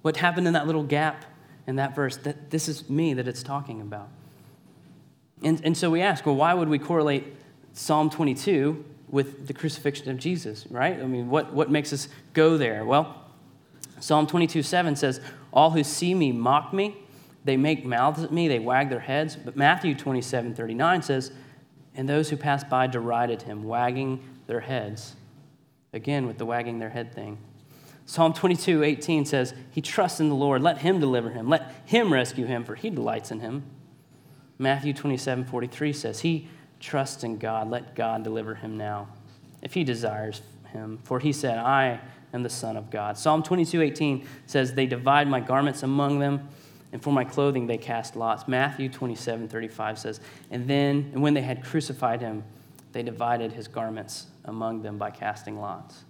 [0.01, 1.25] what happened in that little gap
[1.67, 4.09] in that verse, that this is me that it's talking about.
[5.43, 7.25] And, and so we ask, well, why would we correlate
[7.73, 10.99] Psalm 22 with the crucifixion of Jesus, right?
[10.99, 12.85] I mean, what, what makes us go there?
[12.85, 13.25] Well,
[13.99, 15.21] Psalm 22 7 says,
[15.51, 16.97] All who see me mock me,
[17.43, 19.35] they make mouths at me, they wag their heads.
[19.35, 21.31] But Matthew 27 39 says,
[21.95, 25.15] And those who passed by derided him, wagging their heads.
[25.91, 27.39] Again, with the wagging their head thing.
[28.05, 30.61] Psalm 22, 18 says, He trusts in the Lord.
[30.61, 31.49] Let him deliver him.
[31.49, 33.63] Let him rescue him, for he delights in him.
[34.59, 36.49] Matthew 27, 43 says, He
[36.81, 37.69] trusts in God.
[37.69, 39.07] Let God deliver him now,
[39.61, 40.99] if he desires him.
[41.03, 42.01] For he said, I
[42.33, 43.17] am the Son of God.
[43.17, 46.49] Psalm 22, 18 says, They divide my garments among them,
[46.91, 48.47] and for my clothing they cast lots.
[48.49, 50.19] Matthew 27, 35 says,
[50.51, 52.43] And then, and when they had crucified him,
[52.91, 56.03] they divided his garments among them by casting lots.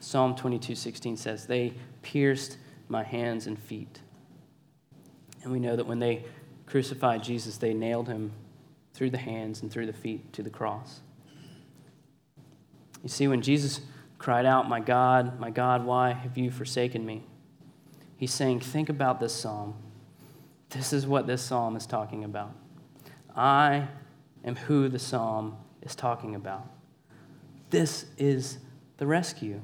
[0.00, 2.56] Psalm 22 16 says, They pierced
[2.88, 4.00] my hands and feet.
[5.42, 6.24] And we know that when they
[6.68, 8.32] crucified Jesus, they nailed him
[8.92, 11.00] through the hands and through the feet to the cross.
[13.02, 13.80] You see, when Jesus
[14.18, 17.22] cried out, My God, my God, why have you forsaken me?
[18.16, 19.74] He's saying, Think about this psalm.
[20.70, 22.54] This is what this psalm is talking about.
[23.34, 23.88] I
[24.44, 26.66] am who the psalm is talking about.
[27.70, 28.58] This is
[28.98, 29.60] the rescue.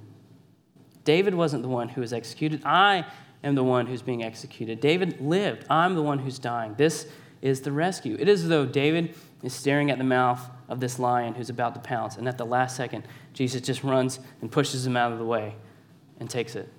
[1.04, 2.62] David wasn't the one who was executed.
[2.64, 3.04] I
[3.44, 4.80] am the one who's being executed.
[4.80, 5.64] David lived.
[5.70, 6.74] I'm the one who's dying.
[6.76, 7.06] This
[7.42, 8.16] is the rescue.
[8.18, 11.74] It is as though David is staring at the mouth of this lion who's about
[11.74, 15.18] to pounce, and at the last second, Jesus just runs and pushes him out of
[15.18, 15.54] the way
[16.18, 16.72] and takes it.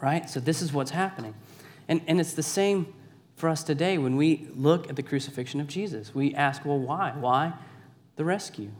[0.00, 0.30] Right?
[0.30, 1.34] So, this is what's happening.
[1.88, 2.94] And, and it's the same
[3.34, 6.14] for us today when we look at the crucifixion of Jesus.
[6.14, 7.12] We ask, well, why?
[7.18, 7.54] Why
[8.16, 8.70] the rescue?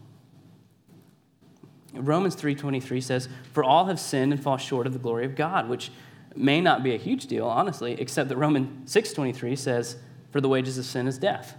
[2.05, 5.69] Romans 3:23 says, "For all have sinned and fall short of the glory of God,"
[5.69, 5.91] which
[6.35, 9.97] may not be a huge deal, honestly, except that Romans 6:23 says,
[10.31, 11.57] "For the wages of sin is death."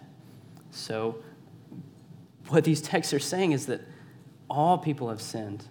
[0.72, 1.16] So
[2.50, 3.82] what these texts are saying is that
[4.50, 5.66] all people have sinned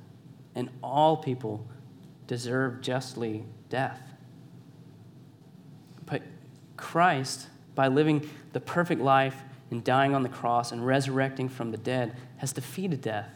[0.54, 1.66] and all people
[2.26, 4.00] deserve justly death.
[6.04, 6.22] But
[6.76, 11.76] Christ, by living the perfect life and dying on the cross and resurrecting from the
[11.76, 13.30] dead, has defeated death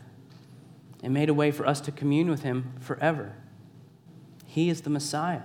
[1.03, 3.35] and made a way for us to commune with him forever.
[4.47, 5.43] He is the Messiah.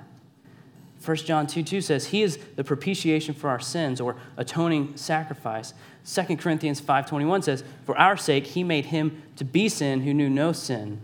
[1.03, 5.73] 1 John 2 2 says, He is the propitiation for our sins or atoning sacrifice.
[6.05, 10.29] 2 Corinthians 5.21 says, For our sake he made him to be sin who knew
[10.29, 10.99] no sin,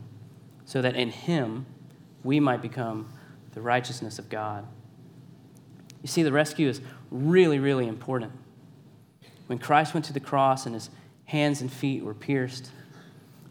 [0.66, 1.66] so that in him
[2.24, 3.12] we might become
[3.54, 4.66] the righteousness of God.
[6.02, 6.82] You see, the rescue is
[7.12, 8.32] really, really important.
[9.48, 10.90] When Christ went to the cross and his
[11.26, 12.72] hands and feet were pierced,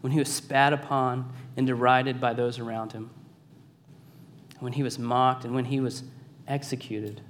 [0.01, 3.09] when he was spat upon and derided by those around him,
[4.59, 6.03] when he was mocked and when he was
[6.47, 7.21] executed.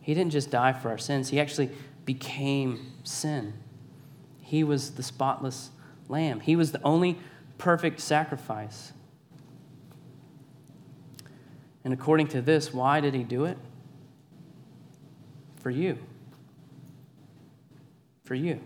[0.00, 1.70] He didn't just die for our sins, he actually
[2.04, 3.52] became sin.
[4.40, 5.70] He was the spotless
[6.08, 7.18] lamb, he was the only
[7.58, 8.92] perfect sacrifice.
[11.84, 13.56] And according to this, why did he do it?
[15.60, 15.98] For you.
[18.24, 18.60] For you.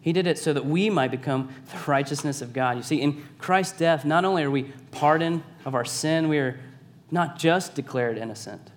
[0.00, 2.76] He did it so that we might become the righteousness of God.
[2.76, 6.58] You see, in Christ's death, not only are we pardoned of our sin, we are
[7.10, 8.70] not just declared innocent,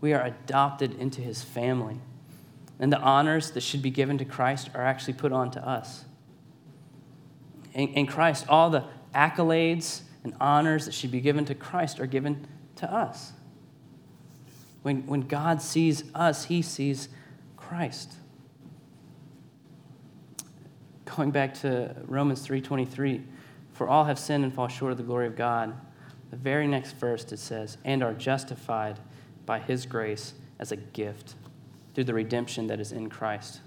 [0.00, 2.00] we are adopted into his family.
[2.78, 6.04] And the honors that should be given to Christ are actually put on to us.
[7.72, 8.84] In, in Christ, all the
[9.14, 12.46] accolades and honors that should be given to Christ are given
[12.76, 13.32] to us.
[14.82, 17.08] When, when God sees us, he sees
[17.56, 18.14] Christ.
[21.04, 23.22] Going back to Romans 3:23,
[23.72, 25.74] for all have sinned and fall short of the glory of God.
[26.30, 28.98] The very next verse it says, and are justified
[29.46, 31.34] by his grace as a gift
[31.94, 33.60] through the redemption that is in Christ.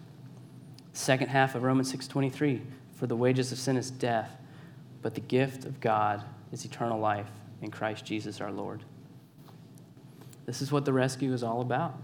[0.94, 2.62] Second half of Romans 6:23,
[2.96, 4.38] for the wages of sin is death,
[5.02, 7.30] but the gift of God is eternal life
[7.62, 8.84] in Christ Jesus our Lord.
[10.46, 12.00] This is what the rescue is all about.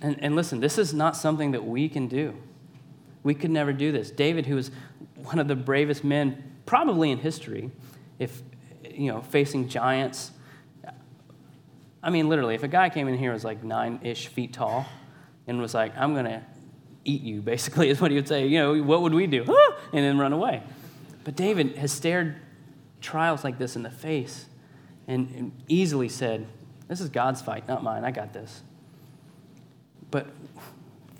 [0.00, 2.34] And, and listen, this is not something that we can do.
[3.26, 4.12] We could never do this.
[4.12, 4.70] David, who was
[5.16, 7.72] one of the bravest men probably in history,
[8.20, 8.40] if
[8.88, 10.30] you know, facing giants.
[12.04, 14.86] I mean, literally, if a guy came in here was like nine-ish feet tall
[15.48, 16.46] and was like, "I'm gonna
[17.04, 18.46] eat you," basically, is what he would say.
[18.46, 19.42] You know, what would we do?
[19.92, 20.62] and then run away.
[21.24, 22.36] But David has stared
[23.00, 24.46] trials like this in the face
[25.08, 26.46] and easily said,
[26.86, 28.04] This is God's fight, not mine.
[28.04, 28.62] I got this.
[30.12, 30.28] But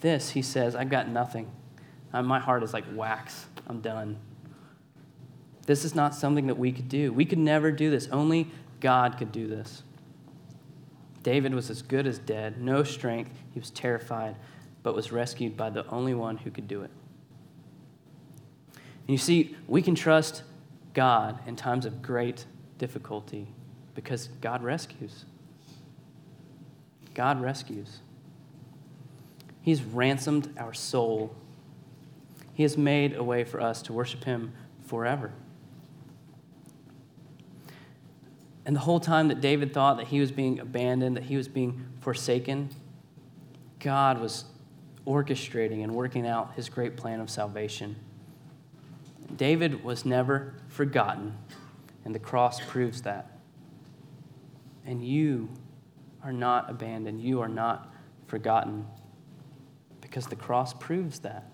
[0.02, 1.50] this, he says, I've got nothing.
[2.16, 3.44] Uh, my heart is like wax.
[3.66, 4.16] I'm done.
[5.66, 7.12] This is not something that we could do.
[7.12, 8.08] We could never do this.
[8.08, 8.50] Only
[8.80, 9.82] God could do this.
[11.22, 13.32] David was as good as dead, no strength.
[13.52, 14.36] He was terrified,
[14.82, 16.90] but was rescued by the only one who could do it.
[18.72, 20.42] And you see, we can trust
[20.94, 22.46] God in times of great
[22.78, 23.46] difficulty
[23.94, 25.26] because God rescues.
[27.12, 27.98] God rescues.
[29.60, 31.36] He's ransomed our soul.
[32.56, 34.52] He has made a way for us to worship Him
[34.84, 35.30] forever.
[38.64, 41.46] And the whole time that David thought that he was being abandoned, that he was
[41.46, 42.70] being forsaken,
[43.78, 44.46] God was
[45.06, 47.94] orchestrating and working out his great plan of salvation.
[49.36, 51.36] David was never forgotten,
[52.04, 53.36] and the cross proves that
[54.86, 55.48] and you
[56.22, 57.20] are not abandoned.
[57.20, 57.92] You are not
[58.26, 58.86] forgotten
[60.00, 61.50] because the cross proves that.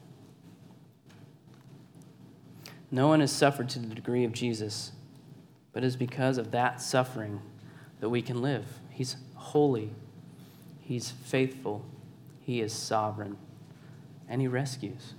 [2.92, 4.92] No one has suffered to the degree of Jesus,
[5.72, 7.40] but it is because of that suffering
[8.00, 8.66] that we can live.
[8.90, 9.90] He's holy,
[10.82, 11.86] He's faithful,
[12.42, 13.38] He is sovereign,
[14.28, 15.14] and He rescues.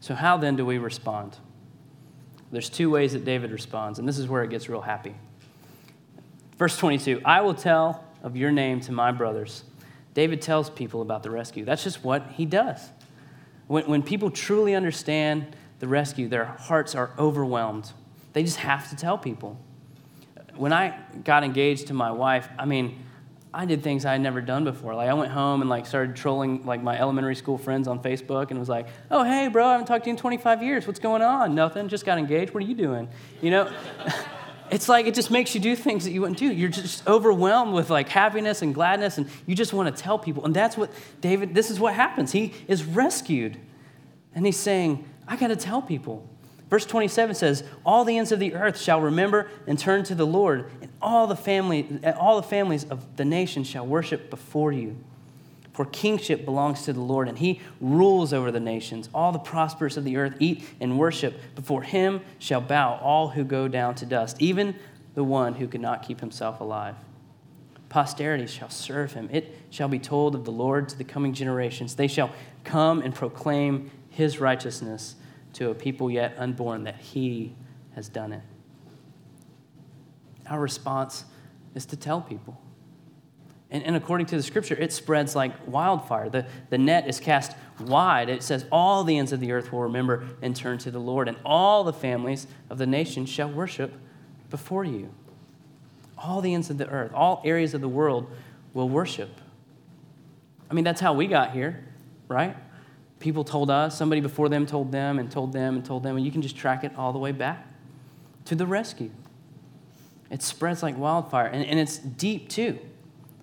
[0.00, 1.38] So, how then do we respond?
[2.50, 5.14] There's two ways that David responds, and this is where it gets real happy.
[6.58, 9.64] Verse 22 I will tell of your name to my brothers.
[10.12, 11.64] David tells people about the rescue.
[11.64, 12.90] That's just what he does.
[13.72, 17.90] When, when people truly understand the rescue, their hearts are overwhelmed.
[18.34, 19.58] They just have to tell people.
[20.56, 23.02] When I got engaged to my wife, I mean,
[23.54, 24.94] I did things I had never done before.
[24.94, 28.50] Like I went home and like started trolling like my elementary school friends on Facebook
[28.50, 30.86] and was like, "Oh hey, bro, I haven't talked to you in 25 years.
[30.86, 31.54] What's going on?
[31.54, 31.88] Nothing.
[31.88, 32.52] Just got engaged.
[32.52, 33.08] What are you doing?"
[33.40, 33.72] You know,
[34.72, 36.52] it's like it just makes you do things that you wouldn't do.
[36.52, 40.44] You're just overwhelmed with like happiness and gladness, and you just want to tell people.
[40.44, 41.54] And that's what David.
[41.54, 42.32] This is what happens.
[42.32, 43.58] He is rescued,
[44.34, 46.28] and he's saying, "I got to tell people."
[46.72, 50.26] Verse 27 says, All the ends of the earth shall remember and turn to the
[50.26, 54.96] Lord, and all the, family, all the families of the nation shall worship before you.
[55.72, 59.08] For kingship belongs to the Lord, and he rules over the nations.
[59.14, 61.40] All the prosperous of the earth eat and worship.
[61.54, 64.74] Before him shall bow all who go down to dust, even
[65.14, 66.96] the one who could not keep himself alive.
[67.88, 69.28] Posterity shall serve him.
[69.32, 71.94] It shall be told of the Lord to the coming generations.
[71.94, 72.30] They shall
[72.64, 75.16] come and proclaim his righteousness
[75.54, 77.54] to a people yet unborn that He
[77.94, 78.42] has done it.
[80.48, 81.24] Our response
[81.74, 82.60] is to tell people.
[83.72, 86.28] And, and, according to the scripture, it spreads like wildfire.
[86.28, 88.28] The, the net is cast wide.
[88.28, 91.26] It says, All the ends of the earth will remember and turn to the Lord,
[91.26, 93.92] and all the families of the nation shall worship
[94.50, 95.12] before you.
[96.18, 98.30] All the ends of the earth, all areas of the world
[98.74, 99.30] will worship.
[100.70, 101.84] I mean, that's how we got here,
[102.28, 102.54] right?
[103.22, 106.26] people told us, somebody before them told them, and told them, and told them, and
[106.26, 107.66] you can just track it all the way back
[108.44, 109.10] to the rescue.
[110.30, 112.78] It spreads like wildfire, and, and it's deep too.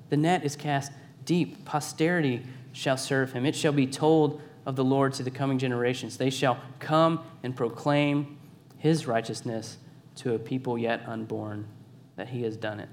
[0.09, 0.91] The net is cast
[1.25, 1.65] deep.
[1.65, 3.45] Posterity shall serve him.
[3.45, 6.17] It shall be told of the Lord to the coming generations.
[6.17, 8.37] They shall come and proclaim
[8.77, 9.77] his righteousness
[10.15, 11.67] to a people yet unborn,
[12.15, 12.89] that he has done it.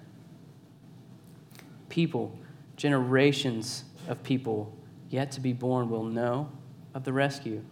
[1.88, 2.38] People,
[2.76, 4.72] generations of people
[5.08, 6.50] yet to be born will know
[6.94, 7.62] of the rescue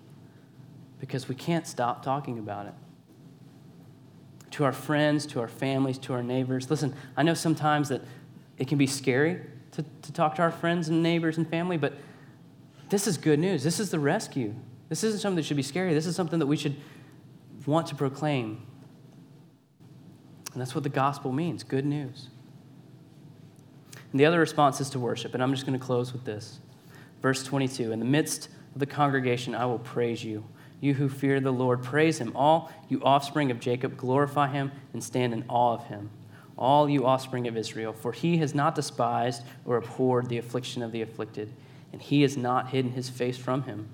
[1.00, 2.74] because we can't stop talking about it.
[4.52, 6.70] To our friends, to our families, to our neighbors.
[6.70, 8.02] Listen, I know sometimes that
[8.58, 9.40] it can be scary
[9.72, 11.94] to, to talk to our friends and neighbors and family, but
[12.88, 13.64] this is good news.
[13.64, 14.54] This is the rescue.
[14.88, 15.94] This isn't something that should be scary.
[15.94, 16.76] This is something that we should
[17.66, 18.66] want to proclaim.
[20.52, 22.28] And that's what the gospel means good news.
[24.12, 25.34] And the other response is to worship.
[25.34, 26.60] And I'm just going to close with this.
[27.20, 30.44] Verse 22 In the midst of the congregation, I will praise you.
[30.80, 32.32] You who fear the Lord, praise him.
[32.36, 36.10] All you offspring of Jacob, glorify him and stand in awe of him.
[36.56, 40.92] All you offspring of Israel, for he has not despised or abhorred the affliction of
[40.92, 41.52] the afflicted,
[41.92, 43.88] and he has not hidden his face from him,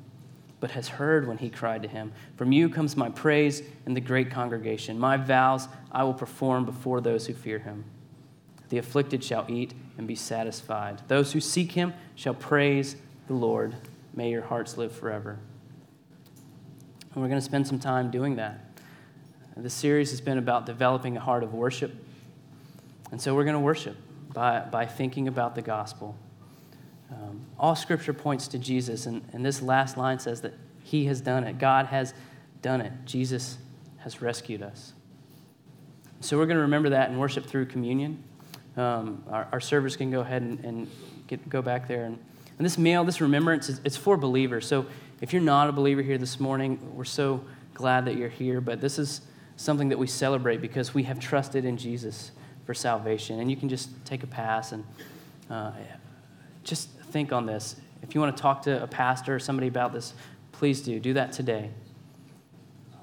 [0.61, 2.13] but has heard when he cried to him.
[2.37, 4.99] From you comes my praise in the great congregation.
[4.99, 7.85] My vows I will perform before those who fear him.
[8.69, 11.03] The afflicted shall eat and be satisfied.
[11.09, 12.97] Those who seek him shall praise
[13.27, 13.75] the Lord.
[14.15, 15.39] May your hearts live forever.
[17.13, 18.61] And we're going to spend some time doing that.
[19.57, 21.95] This series has been about developing a heart of worship.
[23.11, 23.97] And so we're going to worship
[24.33, 26.17] by, by thinking about the gospel.
[27.11, 31.21] Um, all scripture points to Jesus, and, and this last line says that He has
[31.21, 31.59] done it.
[31.59, 32.15] God has
[32.63, 32.93] done it.
[33.05, 33.59] Jesus
[33.99, 34.93] has rescued us.
[36.21, 38.23] So we're going to remember that and worship through communion.
[38.77, 40.91] Um, our, our servers can go ahead and, and
[41.27, 42.05] get, go back there.
[42.05, 42.19] And,
[42.59, 44.67] and this meal, this remembrance, is, it's for believers.
[44.67, 44.87] So
[45.21, 47.43] if you're not a believer here this morning, we're so
[47.75, 48.61] glad that you're here.
[48.61, 49.23] But this is
[49.57, 52.31] something that we celebrate because we have trusted in Jesus
[52.71, 53.41] for salvation.
[53.41, 54.85] And you can just take a pass and
[55.51, 55.73] uh,
[56.63, 57.75] just think on this.
[58.01, 60.15] If you want to talk to a pastor or somebody about this,
[60.53, 61.01] please do.
[61.01, 61.71] Do that today.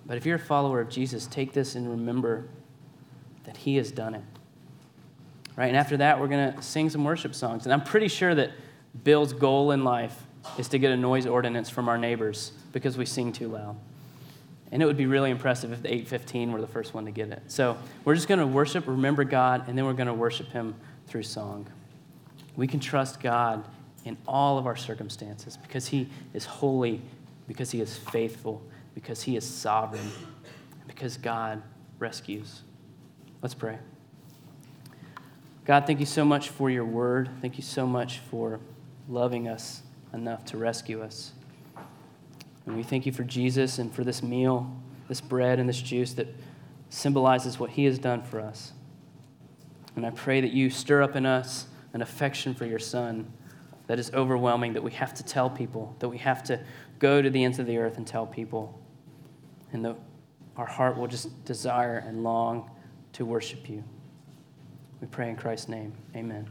[0.05, 2.47] But if you're a follower of Jesus, take this and remember
[3.43, 4.23] that He has done it.
[5.57, 5.67] Right?
[5.67, 7.65] And after that, we're going to sing some worship songs.
[7.65, 8.51] And I'm pretty sure that
[9.03, 10.23] Bill's goal in life
[10.57, 13.75] is to get a noise ordinance from our neighbors because we sing too loud.
[14.71, 17.29] And it would be really impressive if the 815 were the first one to get
[17.29, 17.41] it.
[17.47, 20.75] So we're just going to worship, remember God, and then we're going to worship Him
[21.07, 21.67] through song.
[22.55, 23.63] We can trust God
[24.03, 27.01] in all of our circumstances because He is holy,
[27.47, 28.61] because He is faithful,
[28.93, 30.11] because He is sovereign,
[30.85, 31.61] because God
[31.99, 32.61] rescues.
[33.41, 33.77] Let's pray.
[35.65, 37.29] God, thank you so much for your word.
[37.41, 38.59] Thank you so much for
[39.09, 39.81] loving us
[40.13, 41.33] enough to rescue us.
[42.67, 44.69] And we thank you for Jesus and for this meal,
[45.07, 46.27] this bread and this juice that
[46.89, 48.73] symbolizes what he has done for us.
[49.95, 53.31] And I pray that you stir up in us an affection for your son
[53.87, 56.59] that is overwhelming, that we have to tell people, that we have to
[56.99, 58.79] go to the ends of the earth and tell people.
[59.71, 59.95] And that
[60.57, 62.69] our heart will just desire and long
[63.13, 63.83] to worship you.
[64.99, 65.93] We pray in Christ's name.
[66.15, 66.49] Amen.